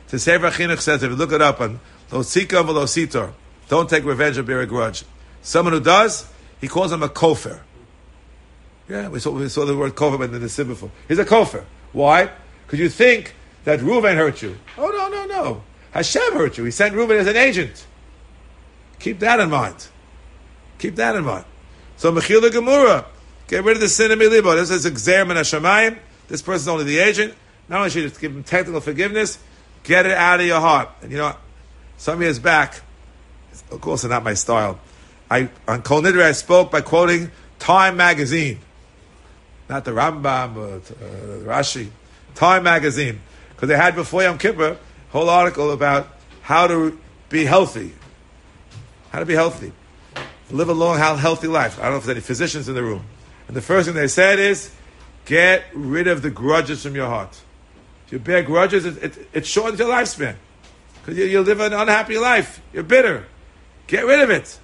The 0.10 0.20
Sefer 0.20 0.50
Chinuch 0.50 0.82
says, 0.82 1.02
if 1.02 1.12
you 1.12 1.16
look 1.16 1.32
it 1.32 1.42
up 1.42 1.62
on 1.62 1.80
Losika 2.10 2.62
Velositor, 2.62 3.32
don't 3.70 3.90
take 3.90 4.04
revenge 4.04 4.38
or 4.38 4.44
bear 4.44 4.60
a 4.60 4.68
grudge. 4.68 5.06
Someone 5.44 5.72
who 5.72 5.80
does, 5.80 6.30
he 6.60 6.68
calls 6.68 6.92
him 6.92 7.04
a 7.04 7.08
kofer. 7.08 7.62
Yeah, 8.90 9.08
we 9.08 9.20
saw, 9.22 9.32
we 9.32 9.48
saw 9.48 9.64
the 9.64 9.78
word 9.78 9.96
kofer 9.96 10.22
in 10.26 10.34
the 10.34 10.40
Nisim. 10.40 10.90
He's 11.08 11.20
a 11.20 11.24
kofer. 11.24 11.64
Why? 11.94 12.30
Because 12.66 12.80
you 12.82 12.90
think 12.90 13.34
that 13.64 13.80
Reuven 13.80 14.18
hurt 14.18 14.42
you. 14.42 14.58
Oh, 14.78 14.90
no, 14.90 15.08
no, 15.08 15.26
no. 15.26 15.64
Hashem 15.94 16.34
hurt 16.34 16.58
you. 16.58 16.64
He 16.64 16.72
sent 16.72 16.96
Reuven 16.96 17.20
as 17.20 17.28
an 17.28 17.38
agent. 17.38 17.86
Keep 19.00 19.20
that 19.20 19.40
in 19.40 19.50
mind. 19.50 19.88
Keep 20.80 20.96
that 20.96 21.16
in 21.16 21.24
mind. 21.24 21.46
So 21.98 22.12
Mechila 22.12 22.50
Gemura, 22.50 23.06
get 23.48 23.64
rid 23.64 23.78
of 23.78 23.82
the 23.82 23.90
sin 23.90 24.12
of 24.12 24.18
Milibo. 24.18 24.56
This 24.56 24.72
is 24.72 24.86
Exer 24.88 25.26
Min 25.28 25.38
Hashemayim. 25.38 25.98
This 26.28 26.42
person's 26.42 26.68
only 26.68 26.84
the 26.86 26.98
agent. 26.98 27.36
Not 27.70 27.78
only 27.78 27.92
should 27.92 28.04
you 28.04 28.10
give 28.10 28.36
him 28.36 28.44
technical 28.44 28.82
forgiveness, 28.82 29.38
get 29.84 30.08
it 30.08 30.14
out 30.14 30.40
of 30.40 30.48
your 30.48 30.60
heart. 30.60 30.90
And 31.04 31.12
you 31.12 31.18
know, 31.20 31.36
some 31.98 32.22
years 32.22 32.40
back, 32.40 32.82
of 33.70 33.80
course, 33.80 34.04
not 34.04 34.24
my 34.24 34.34
style. 34.34 34.80
I 35.30 35.50
on 35.68 35.84
Kol 35.84 36.02
Nidre, 36.02 36.24
I 36.24 36.32
spoke 36.32 36.72
by 36.72 36.82
quoting 36.82 37.30
Time 37.60 37.98
magazine, 37.98 38.60
not 39.70 39.86
the 39.86 39.92
Rambam 39.92 40.56
or 40.56 40.76
uh, 40.76 40.80
Rashi. 41.46 41.90
Time 42.34 42.64
magazine, 42.64 43.22
because 43.50 43.70
they 43.70 43.78
had 43.78 43.96
before 43.96 44.24
Yom 44.24 44.40
Kippur 44.40 44.78
whole 45.14 45.30
article 45.30 45.72
about 45.72 46.08
how 46.42 46.66
to 46.66 47.00
be 47.30 47.46
healthy, 47.46 47.94
how 49.12 49.20
to 49.20 49.26
be 49.26 49.36
healthy, 49.36 49.72
live 50.50 50.70
a 50.70 50.74
long, 50.74 50.98
healthy 50.98 51.48
life. 51.48 51.78
I 51.80 51.84
don't 51.84 51.92
know 51.92 51.98
if 51.98 52.06
there's 52.06 52.18
any 52.18 52.22
physicians 52.22 52.68
in 52.68 52.74
the 52.74 52.82
room. 52.82 53.06
And 53.48 53.56
the 53.56 53.62
first 53.62 53.86
thing 53.86 53.96
they 53.96 54.08
said 54.08 54.40
is, 54.40 54.74
get 55.26 55.66
rid 55.76 56.08
of 56.08 56.24
the 56.24 56.32
grudges 56.32 56.82
from 56.82 56.96
your 56.96 57.06
heart. 57.06 57.40
If 58.08 58.12
you 58.12 58.20
bear 58.20 58.42
grudges, 58.42 58.86
it, 58.86 59.04
it, 59.04 59.30
it 59.34 59.46
shortens 59.46 59.80
your 59.80 59.90
lifespan. 59.90 60.36
Because 60.96 61.16
you, 61.16 61.26
you 61.26 61.42
live 61.42 61.60
an 61.60 61.74
unhappy 61.74 62.18
life. 62.18 62.60
You're 62.74 62.82
bitter. 62.82 63.28
Get 63.86 64.06
rid 64.06 64.20
of 64.20 64.32
it. 64.32 64.58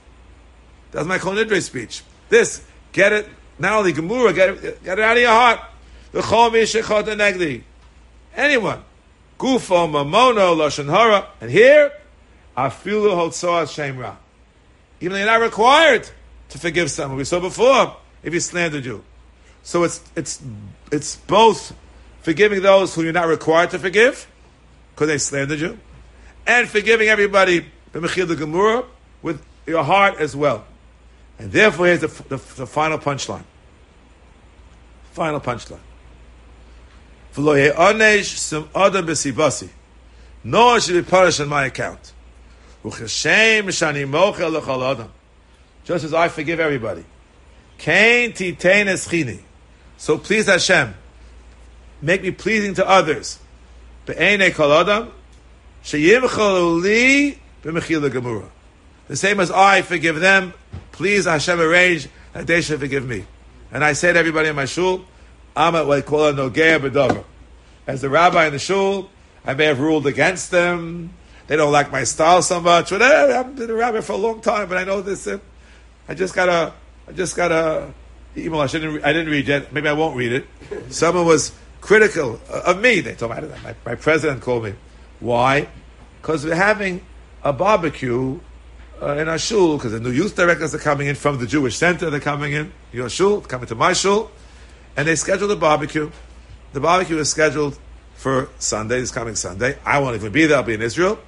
That's 0.91 1.05
my 1.05 1.19
Kol 1.19 1.33
Nidre 1.33 1.62
speech. 1.62 2.01
This, 2.29 2.65
get 2.91 3.13
it, 3.13 3.29
not 3.59 3.73
only 3.73 3.93
Gemura, 3.93 4.33
get 4.33 4.49
it, 4.49 4.83
get 4.83 4.97
it 4.97 5.05
out 5.05 5.15
of 5.15 5.21
your 5.21 5.31
heart. 5.31 5.59
The 6.12 6.21
Chol 6.21 6.49
Mishachot 6.51 7.15
Negli. 7.15 7.63
Anyone. 8.35 8.83
Gufo, 9.39 9.89
Mamono, 9.89 10.56
Lashon 10.56 10.89
Hara. 10.89 11.28
And 11.41 11.49
here, 11.49 11.91
Afilu 12.56 13.15
Hotzoah 13.15 13.63
Shemra. 13.63 14.17
Even 14.99 15.13
though 15.13 15.17
you're 15.17 15.25
not 15.25 15.41
required 15.41 16.08
to 16.49 16.60
forgive 16.60 16.91
someone. 16.91 17.17
We 17.17 17.23
saw 17.23 17.39
before, 17.39 17.95
if 18.21 18.34
he 18.34 18.39
slandered 18.39 18.86
you. 18.86 19.04
So 19.63 19.84
it's, 19.84 20.02
it's, 20.15 20.41
it's 20.91 21.15
both 21.15 21.73
forgiving 22.21 22.62
those 22.62 22.93
who 22.93 23.04
you're 23.04 23.13
not 23.13 23.28
required 23.28 23.71
to 23.71 23.80
forgive, 23.80 24.28
because 24.93 25.08
they 25.08 25.17
slandered 25.17 25.60
you, 25.60 25.80
and 26.45 26.67
forgiving 26.67 27.08
everybody, 27.08 27.65
the 27.93 28.86
with 29.21 29.45
your 29.65 29.84
heart 29.84 30.19
as 30.19 30.36
well. 30.36 30.65
And 31.38 31.52
therefore, 31.52 31.86
here's 31.86 32.02
the, 32.02 32.08
the, 32.08 32.38
the 32.56 32.67
final 32.67 32.97
punchline. 32.97 33.43
Final 35.13 35.39
punchline. 35.39 35.80
No 40.44 40.65
one 40.65 40.82
should 40.82 40.94
be 40.94 41.10
punished 41.10 41.39
on 41.42 41.48
my 41.48 41.65
account. 41.65 42.13
Just 45.84 46.04
as 46.06 46.13
I 46.13 46.28
forgive 46.30 46.60
everybody. 46.60 47.04
So 49.98 50.18
please 50.18 50.46
Hashem, 50.46 50.94
make 52.02 52.22
me 52.22 52.32
pleasing 52.32 52.74
to 52.76 52.88
others. 52.88 53.39
The 54.06 54.13
same 59.15 59.39
as 59.39 59.52
I 59.52 59.82
forgive 59.82 60.20
them, 60.20 60.54
please 60.92 61.26
Hashem 61.26 61.60
arrange 61.60 62.08
that 62.34 62.48
they 62.48 62.62
should 62.62 62.80
forgive 62.80 63.06
me. 63.06 63.26
And 63.72 63.84
I 63.84 63.94
say 63.94 64.13
to 64.13 64.20
everybody 64.20 64.50
in 64.50 64.56
my 64.56 64.65
shul, 64.65 65.06
I'm 65.60 65.76
at 65.76 65.88
what 65.88 66.06
call 66.06 66.26
a. 66.26 67.26
As 67.86 68.00
the 68.00 68.10
rabbi 68.10 68.45
in 68.45 68.54
the 68.54 68.60
shul, 68.60 69.10
I 69.45 69.56
may 69.56 69.65
have 69.65 69.82
ruled 69.82 70.08
against 70.08 70.52
them. 70.52 71.13
They 71.48 71.58
don't 71.58 71.74
like 71.74 71.91
my 71.91 72.06
style 72.06 72.41
so 72.41 72.62
much. 72.62 72.91
But 72.91 73.02
I 73.02 73.28
haven't 73.34 73.56
been 73.56 73.69
a 73.69 73.74
rabbi 73.74 74.00
for 74.00 74.13
a 74.13 74.17
long 74.17 74.39
time, 74.39 74.69
but 74.69 74.78
I 74.78 74.86
know 74.86 75.02
this. 75.02 75.28
Uh, 75.28 75.39
I 76.08 76.13
just 76.13 76.34
got 76.34 76.48
a, 76.48 76.74
I 77.10 77.12
just 77.12 77.36
got 77.36 77.52
a 77.52 77.93
email. 78.38 78.62
I 78.62 78.67
shouldn't. 78.67 79.04
I 79.04 79.12
didn't 79.12 79.30
read 79.30 79.50
yet. 79.50 79.74
Maybe 79.74 79.89
I 79.89 79.93
won't 79.93 80.15
read 80.15 80.32
it. 80.32 80.48
Someone 80.93 81.26
was 81.26 81.52
critical 81.82 82.39
of 82.50 82.80
me. 82.80 83.02
They 83.02 83.15
told 83.15 83.36
me 83.36 83.50
my, 83.63 83.76
my 83.86 83.95
president 83.95 84.41
called 84.41 84.63
me. 84.63 84.76
Why? 85.19 85.67
Because 86.22 86.45
we're 86.45 86.56
having 86.56 87.06
a 87.43 87.52
barbecue 87.52 88.39
uh, 89.02 89.15
in 89.15 89.28
our 89.28 89.38
shul 89.38 89.76
because 89.76 89.91
the 89.91 90.00
new 90.00 90.12
youth 90.12 90.38
directors 90.38 90.74
are 90.74 90.80
coming 90.80 91.08
in 91.08 91.15
from 91.15 91.38
the 91.38 91.48
Jewish 91.48 91.76
center. 91.76 92.10
They're 92.10 92.22
coming 92.22 92.54
in 92.54 92.72
your 92.93 93.10
shul, 93.10 93.41
coming 93.41 93.67
to 93.67 93.76
my 93.76 93.91
shul, 93.91 94.32
and 94.95 95.08
they 95.08 95.15
scheduled 95.15 95.52
a 95.52 95.56
barbecue. 95.56 96.12
The 96.73 96.80
barbecue 96.80 97.17
is 97.17 97.30
scheduled 97.30 97.78
for 98.15 98.49
Sunday, 98.60 98.99
this 98.99 99.12
coming 99.12 99.36
Sunday. 99.36 99.78
I 99.86 99.99
won't 99.99 100.15
even 100.15 100.32
be 100.32 100.45
there. 100.45 100.58
I'll 100.58 100.63
be 100.63 100.73
in 100.73 100.82
Israel. 100.82 101.19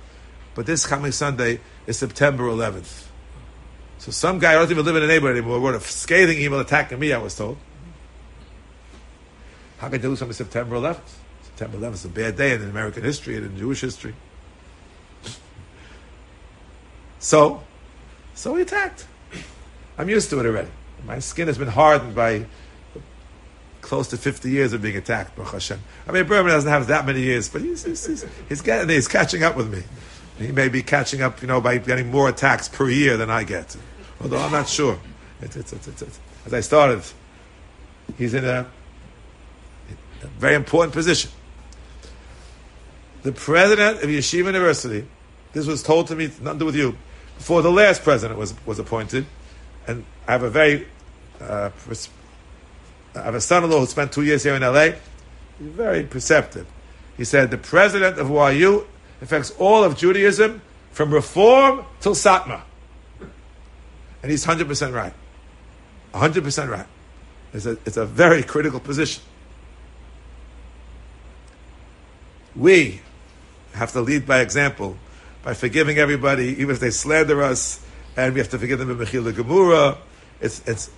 But 0.56 0.65
this 0.65 0.86
coming 0.86 1.12
Sunday 1.12 1.60
is 1.88 1.97
September 1.97 2.43
11th. 2.43 3.08
So 3.97 4.12
some 4.12 4.39
guy, 4.39 4.52
I 4.52 4.56
don't 4.56 4.71
even 4.71 4.84
live 4.84 4.95
in 4.95 5.04
a 5.04 5.08
neighborhood 5.08 5.38
anymore, 5.38 5.60
wrote 5.60 5.76
a 5.76 5.80
scathing 5.80 6.39
email 6.39 6.60
attacking 6.60 7.00
me, 7.00 7.13
I 7.13 7.19
was 7.19 7.36
told. 7.36 7.58
How 9.78 9.88
can 9.88 10.00
I 10.00 10.02
do 10.02 10.15
something 10.15 10.34
September 10.34 10.76
11th? 10.76 11.00
September 11.43 11.78
11th 11.78 11.93
is 11.93 12.06
a 12.06 12.10
bad 12.10 12.36
day 12.36 12.54
in 12.54 12.62
American 12.63 13.04
history 13.04 13.38
and 13.38 13.45
in 13.45 13.58
Jewish 13.58 13.82
history. 13.82 14.15
So, 17.19 17.62
so 18.34 18.56
he 18.56 18.63
attacked. 18.63 19.06
I'm 19.95 20.10
used 20.10 20.32
to 20.32 20.39
it 20.39 20.45
already. 20.47 20.69
My 21.06 21.19
skin 21.19 21.45
has 21.45 21.60
been 21.60 21.67
hardened 21.67 22.15
by 22.15 22.47
close 23.82 24.08
to 24.10 24.17
50 24.17 24.50
years 24.50 24.74
of 24.74 24.82
being 24.82 24.96
attacked, 24.96 25.36
Baruch 25.36 25.54
Hashem. 25.54 25.80
I 26.08 26.12
mean, 26.12 26.26
Berman 26.26 26.52
doesn't 26.52 26.70
have 26.70 26.88
that 26.88 27.06
many 27.06 27.22
years, 27.22 27.50
but 27.50 27.62
he's, 27.62 27.84
he's, 27.84 28.06
he's, 28.06 28.26
he's, 28.48 28.62
getting, 28.62 28.89
he's 28.89 29.08
catching 29.08 29.44
up 29.44 29.56
with 29.56 29.72
me. 29.74 29.84
He 30.38 30.52
may 30.52 30.70
be 30.70 30.82
catching 30.82 31.22
up, 31.22 31.41
you 31.41 31.48
know, 31.48 31.62
by 31.62 31.78
getting 31.78 32.10
more 32.10 32.30
attacks 32.30 32.67
per 32.67 32.89
year 32.89 33.17
than 33.17 33.30
I 33.30 33.44
get. 33.44 33.76
Although 34.22 34.39
I'm 34.39 34.52
not 34.52 34.67
sure. 34.67 35.00
It's, 35.41 35.56
it's, 35.56 35.74
it's, 35.74 36.20
As 36.46 36.54
I 36.54 36.62
started, 36.62 37.04
he's 38.17 38.34
in 38.34 38.46
a, 38.46 38.67
a 40.24 40.28
very 40.39 40.56
important 40.56 40.94
position. 40.94 41.32
The 43.24 43.32
president 43.32 44.04
of 44.04 44.10
Yeshiva 44.10 44.46
University, 44.46 45.08
this 45.54 45.67
was 45.67 45.84
told 45.84 46.08
to 46.08 46.15
me, 46.15 46.28
nothing 46.41 46.46
to 46.46 46.60
do 46.60 46.65
with 46.65 46.76
you, 46.76 46.98
before 47.38 47.62
the 47.62 47.72
last 47.72 48.04
president 48.04 48.39
was, 48.39 48.54
was 48.65 48.80
appointed, 48.80 49.26
and 49.88 50.06
I 50.28 50.34
have 50.34 50.44
a 50.44 50.50
very, 50.50 50.88
uh, 51.39 51.70
I 53.15 53.24
have 53.24 53.36
a 53.36 53.41
son-in-law 53.41 53.80
who 53.80 53.86
spent 53.86 54.12
two 54.12 54.24
years 54.24 54.43
here 54.43 54.56
in 54.56 54.62
LA, 54.62 54.91
He's 55.60 55.69
very 55.69 56.04
perceptive. 56.04 56.67
He 57.17 57.24
said, 57.24 57.52
the 57.52 57.58
president 57.58 58.17
of 58.17 58.30
YU 58.30 58.88
affects 59.21 59.52
all 59.60 59.84
of 59.84 59.95
Judaism 59.97 60.62
from 60.91 61.13
Reform 61.13 61.86
till 62.00 62.15
Satmar. 62.15 62.62
And 64.21 64.32
he's 64.32 64.45
100% 64.45 64.93
right. 64.93 65.13
100% 66.13 66.69
right. 66.69 66.86
It's 67.54 67.65
a, 67.65 67.71
it's 67.86 67.97
a 67.97 68.06
very 68.06 68.43
critical 68.43 68.80
position. 68.80 69.24
We 72.56 73.02
have 73.74 73.91
to 73.93 74.02
lead 74.02 74.26
by 74.26 74.41
example 74.41 74.97
by 75.43 75.53
forgiving 75.53 75.97
everybody, 75.97 76.47
even 76.59 76.72
if 76.72 76.80
they 76.80 76.91
slander 76.91 77.41
us, 77.43 77.84
and 78.16 78.34
we 78.34 78.39
have 78.39 78.49
to 78.49 78.59
forgive 78.59 78.80
them 78.80 78.91
in 78.91 78.97
Mechila 78.97 79.32
Gemura. 79.32 79.97
It's, 80.39 80.62
it's, 80.68 80.89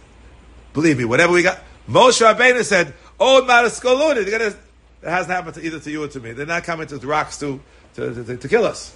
believe 0.74 0.98
me, 0.98 1.06
whatever 1.06 1.34
we 1.34 1.44
got. 1.44 1.60
Moshe 1.90 2.22
Rabbeinu 2.22 2.64
said, 2.64 2.94
"Oh, 3.20 3.46
Mariskoluni, 3.48 4.28
it 4.28 4.56
hasn't 5.04 5.34
happened 5.34 5.56
to 5.56 5.66
either 5.66 5.80
to 5.80 5.92
you 5.92 6.04
or 6.04 6.08
to 6.08 6.20
me. 6.20 6.32
They're 6.32 6.46
not 6.46 6.64
coming 6.64 6.88
to 6.88 6.98
the 6.98 7.08
rocks 7.08 7.40
to 7.40 7.60
to, 7.96 8.24
to, 8.24 8.38
to 8.38 8.48
kill 8.48 8.66
us. 8.66 8.96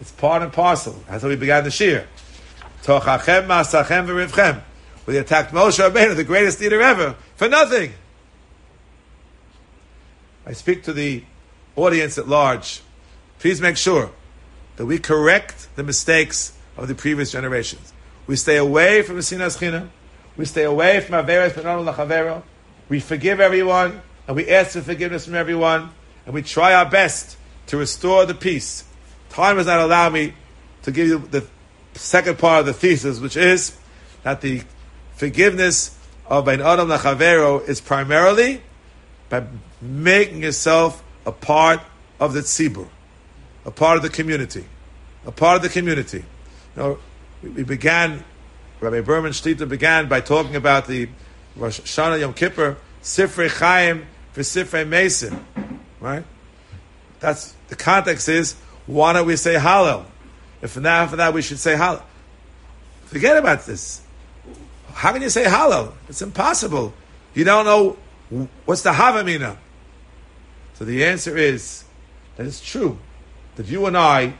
It's 0.00 0.12
part 0.12 0.42
and 0.42 0.52
parcel. 0.52 1.02
That's 1.08 1.22
how 1.22 1.28
we 1.28 1.36
began 1.36 1.64
the 1.64 1.70
shir. 1.70 2.06
Tochachem 2.82 3.46
masachem 3.46 4.06
v'rivchem. 4.06 4.62
They 5.06 5.18
attacked 5.18 5.52
Moshe 5.52 5.78
Rabbeinu, 5.78 6.16
the 6.16 6.24
greatest 6.24 6.60
leader 6.60 6.80
ever, 6.80 7.14
for 7.36 7.48
nothing. 7.48 7.92
I 10.44 10.52
speak 10.52 10.82
to 10.84 10.92
the 10.92 11.22
audience 11.76 12.18
at 12.18 12.28
large. 12.28 12.82
Please 13.38 13.60
make 13.60 13.76
sure 13.76 14.10
that 14.76 14.86
we 14.86 14.98
correct 14.98 15.68
the 15.76 15.84
mistakes 15.84 16.56
of 16.76 16.88
the 16.88 16.94
previous 16.94 17.30
generations. 17.32 17.92
We 18.26 18.34
stay 18.36 18.56
away 18.56 19.02
from 19.02 19.16
the 19.16 19.22
sinas 19.22 19.58
chinam. 19.58 19.90
We 20.36 20.44
stay 20.44 20.64
away 20.64 21.00
from 21.00 21.24
averes 21.24 21.52
benon 21.52 21.92
lachavero. 21.92 22.42
We 22.88 23.00
forgive 23.00 23.40
everyone, 23.40 24.00
and 24.26 24.36
we 24.36 24.48
ask 24.48 24.72
for 24.72 24.82
forgiveness 24.82 25.24
from 25.24 25.34
everyone 25.34 25.90
and 26.26 26.34
we 26.34 26.42
try 26.42 26.74
our 26.74 26.84
best 26.84 27.36
to 27.68 27.76
restore 27.76 28.26
the 28.26 28.34
peace. 28.34 28.84
Time 29.30 29.56
does 29.56 29.66
not 29.66 29.78
allow 29.78 30.10
me 30.10 30.34
to 30.82 30.90
give 30.90 31.06
you 31.06 31.18
the 31.18 31.46
second 31.94 32.38
part 32.38 32.60
of 32.60 32.66
the 32.66 32.72
thesis, 32.72 33.20
which 33.20 33.36
is 33.36 33.76
that 34.24 34.40
the 34.40 34.62
forgiveness 35.14 35.96
of 36.26 36.48
an 36.48 36.60
Adam 36.60 36.88
Lachavero 36.88 37.66
is 37.66 37.80
primarily 37.80 38.60
by 39.28 39.44
making 39.80 40.42
yourself 40.42 41.02
a 41.24 41.32
part 41.32 41.80
of 42.18 42.32
the 42.32 42.40
tzibur, 42.40 42.88
a 43.64 43.70
part 43.70 43.96
of 43.96 44.02
the 44.02 44.08
community, 44.10 44.64
a 45.24 45.32
part 45.32 45.56
of 45.56 45.62
the 45.62 45.68
community. 45.68 46.24
You 46.76 46.82
know, 46.82 46.98
we 47.42 47.62
began, 47.62 48.24
Rabbi 48.78 49.00
Berman 49.00 49.32
Shlita 49.32 49.66
began 49.66 50.06
by 50.06 50.20
talking 50.20 50.54
about 50.54 50.86
the 50.86 51.08
Rosh 51.56 51.80
Hashanah 51.80 52.20
Yom 52.20 52.34
Kippur, 52.34 52.76
Sifrei 53.02 53.48
Chaim 53.48 54.06
for 54.32 54.42
Sifrei 54.42 54.86
Mason, 54.86 55.44
right? 55.98 56.24
That's 57.20 57.54
the 57.68 57.76
context 57.76 58.28
is 58.28 58.54
why 58.86 59.14
don't 59.14 59.26
we 59.26 59.36
say 59.36 59.54
Hallel? 59.54 60.04
If 60.60 60.76
now 60.76 61.06
for 61.06 61.16
that 61.16 61.32
we 61.32 61.40
should 61.40 61.58
say 61.58 61.74
Hallel. 61.74 62.02
Forget 63.06 63.38
about 63.38 63.64
this. 63.64 64.02
How 64.92 65.12
can 65.12 65.22
you 65.22 65.30
say 65.30 65.44
Hallel? 65.44 65.92
It's 66.10 66.20
impossible. 66.20 66.92
You 67.32 67.44
don't 67.44 67.64
know 67.64 67.96
what's 68.66 68.82
the 68.82 68.92
Havamina. 68.92 69.56
So 70.74 70.84
the 70.84 71.04
answer 71.04 71.36
is 71.36 71.84
that 72.36 72.44
it's 72.44 72.60
true 72.60 72.98
that 73.56 73.66
you 73.66 73.86
and 73.86 73.96
I 73.96 74.34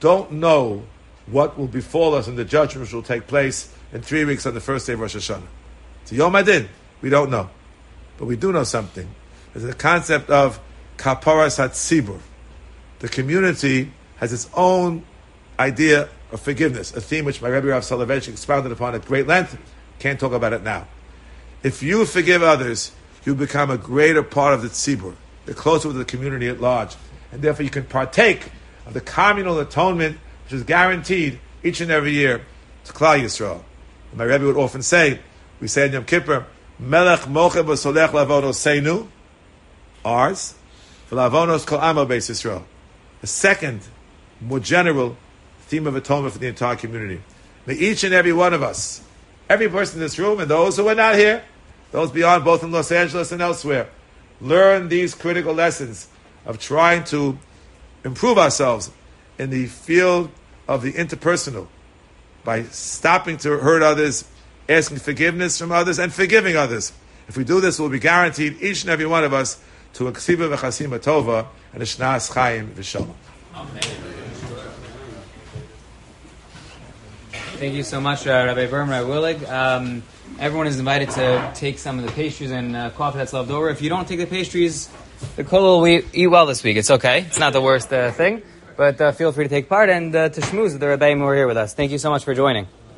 don't 0.00 0.32
know 0.32 0.84
what 1.26 1.58
will 1.58 1.66
befall 1.66 2.14
us 2.14 2.26
in 2.26 2.36
the 2.36 2.44
judgment 2.44 2.86
which 2.86 2.94
will 2.94 3.02
take 3.02 3.26
place 3.26 3.72
in 3.92 4.02
three 4.02 4.24
weeks 4.24 4.46
on 4.46 4.54
the 4.54 4.60
first 4.60 4.86
day 4.86 4.94
of 4.94 5.00
Rosh 5.00 5.16
Hashanah. 5.16 5.46
So 6.04 6.16
Yom 6.16 6.34
Adin, 6.34 6.68
we 7.00 7.10
don't 7.10 7.30
know. 7.30 7.50
But 8.18 8.26
we 8.26 8.36
do 8.36 8.52
know 8.52 8.64
something. 8.64 9.08
There's 9.52 9.64
the 9.64 9.74
concept 9.74 10.30
of 10.30 10.60
Kaparas 10.96 11.58
Hatzibur. 11.58 12.20
The 13.00 13.08
community 13.08 13.92
has 14.16 14.32
its 14.32 14.48
own 14.54 15.04
idea 15.58 16.08
of 16.30 16.40
forgiveness, 16.40 16.94
a 16.94 17.00
theme 17.00 17.24
which 17.24 17.42
my 17.42 17.48
Rebbe 17.48 17.66
Rav 17.66 17.82
Soloveitchik 17.82 18.28
expounded 18.28 18.72
upon 18.72 18.94
at 18.94 19.04
great 19.04 19.26
length. 19.26 19.58
Can't 19.98 20.18
talk 20.18 20.32
about 20.32 20.52
it 20.52 20.62
now. 20.62 20.86
If 21.62 21.82
you 21.82 22.04
forgive 22.06 22.42
others, 22.42 22.92
you 23.24 23.34
become 23.34 23.70
a 23.70 23.76
greater 23.76 24.22
part 24.22 24.54
of 24.54 24.62
the 24.62 24.68
tzibur. 24.68 25.14
You're 25.46 25.54
closer 25.54 25.88
to 25.88 25.94
the 25.94 26.04
community 26.04 26.48
at 26.48 26.60
large. 26.60 26.96
And 27.30 27.42
therefore 27.42 27.64
you 27.64 27.70
can 27.70 27.84
partake 27.84 28.50
of 28.86 28.94
the 28.94 29.00
communal 29.00 29.58
atonement 29.58 30.18
which 30.44 30.52
is 30.52 30.62
guaranteed 30.64 31.38
each 31.62 31.80
and 31.80 31.90
every 31.90 32.12
year 32.12 32.44
to 32.84 32.92
Klal 32.92 33.20
Yisrael. 33.20 33.62
My 34.14 34.24
Rebbe 34.24 34.44
would 34.44 34.56
often 34.56 34.82
say, 34.82 35.20
we 35.60 35.68
say 35.68 35.86
in 35.86 35.92
Yom 35.92 36.04
Kippur, 36.04 36.46
Melech 36.78 37.28
moche 37.28 37.54
b'solech 37.54 38.10
lavonos 38.10 38.58
seinu, 38.58 39.08
ours, 40.04 40.54
v'lavonos 41.10 41.66
kol 41.66 41.78
amo 41.78 42.04
beis 42.04 42.30
Yisrael. 42.30 42.64
The 43.20 43.26
second, 43.26 43.80
more 44.40 44.60
general 44.60 45.16
theme 45.62 45.86
of 45.86 45.96
atonement 45.96 46.34
for 46.34 46.38
the 46.40 46.48
entire 46.48 46.76
community. 46.76 47.22
May 47.64 47.74
each 47.74 48.04
and 48.04 48.12
every 48.12 48.32
one 48.32 48.52
of 48.52 48.62
us, 48.62 49.00
every 49.48 49.68
person 49.68 49.96
in 49.96 50.00
this 50.00 50.18
room, 50.18 50.40
and 50.40 50.50
those 50.50 50.76
who 50.76 50.88
are 50.88 50.94
not 50.94 51.14
here, 51.14 51.44
those 51.92 52.10
beyond 52.10 52.44
both 52.44 52.62
in 52.62 52.72
Los 52.72 52.90
Angeles 52.90 53.32
and 53.32 53.40
elsewhere, 53.40 53.88
learn 54.40 54.88
these 54.88 55.14
critical 55.14 55.54
lessons 55.54 56.08
of 56.44 56.58
trying 56.58 57.04
to 57.04 57.38
improve 58.04 58.36
ourselves 58.36 58.90
in 59.38 59.50
the 59.50 59.66
field 59.66 60.30
of 60.66 60.82
the 60.82 60.92
interpersonal 60.92 61.68
by 62.44 62.64
stopping 62.64 63.36
to 63.38 63.58
hurt 63.58 63.82
others, 63.82 64.24
asking 64.68 64.98
forgiveness 64.98 65.58
from 65.58 65.72
others, 65.72 65.98
and 65.98 66.12
forgiving 66.12 66.56
others. 66.56 66.92
If 67.28 67.36
we 67.36 67.44
do 67.44 67.60
this, 67.60 67.78
we'll 67.78 67.88
be 67.88 67.98
guaranteed, 67.98 68.60
each 68.60 68.82
and 68.82 68.90
every 68.90 69.06
one 69.06 69.24
of 69.24 69.32
us, 69.32 69.60
to 69.94 70.08
a 70.08 70.12
ksiva 70.12 70.54
v'chasima 70.54 70.98
tova 70.98 71.46
and 71.72 71.82
a 71.82 71.86
shnas 71.86 72.32
chayim 72.32 72.70
v'shalom. 72.72 73.14
Amen. 73.54 73.82
Thank 77.62 77.74
you 77.74 77.84
so 77.84 78.00
much, 78.00 78.26
uh, 78.26 78.30
Rabbi 78.30 78.66
Berman, 78.66 78.90
Rabbi 78.90 79.08
Willig. 79.08 79.48
Um, 79.48 80.02
everyone 80.40 80.66
is 80.66 80.80
invited 80.80 81.10
to 81.10 81.52
take 81.54 81.78
some 81.78 81.98
of 81.98 82.04
the 82.04 82.10
pastries 82.10 82.50
and 82.50 82.74
uh, 82.74 82.90
coffee 82.90 83.18
that's 83.18 83.32
left 83.32 83.50
over. 83.50 83.68
If 83.70 83.80
you 83.80 83.88
don't 83.88 84.08
take 84.08 84.18
the 84.18 84.26
pastries, 84.26 84.88
the 85.36 85.44
kollel 85.44 85.80
will 85.80 86.02
eat 86.12 86.26
well 86.26 86.46
this 86.46 86.64
week. 86.64 86.76
It's 86.76 86.90
okay. 86.90 87.20
It's 87.20 87.38
not 87.38 87.52
the 87.52 87.60
worst 87.60 87.92
uh, 87.92 88.10
thing. 88.10 88.42
But 88.76 89.00
uh, 89.00 89.12
feel 89.12 89.32
free 89.32 89.44
to 89.44 89.48
take 89.50 89.68
part 89.68 89.90
and 89.90 90.14
uh, 90.14 90.28
to 90.28 90.40
schmooze 90.40 90.78
the 90.78 90.86
Rebbeim 90.86 91.18
who 91.18 91.26
are 91.26 91.34
here 91.34 91.46
with 91.46 91.56
us. 91.56 91.74
Thank 91.74 91.92
you 91.92 91.98
so 91.98 92.10
much 92.10 92.24
for 92.24 92.34
joining. 92.34 92.66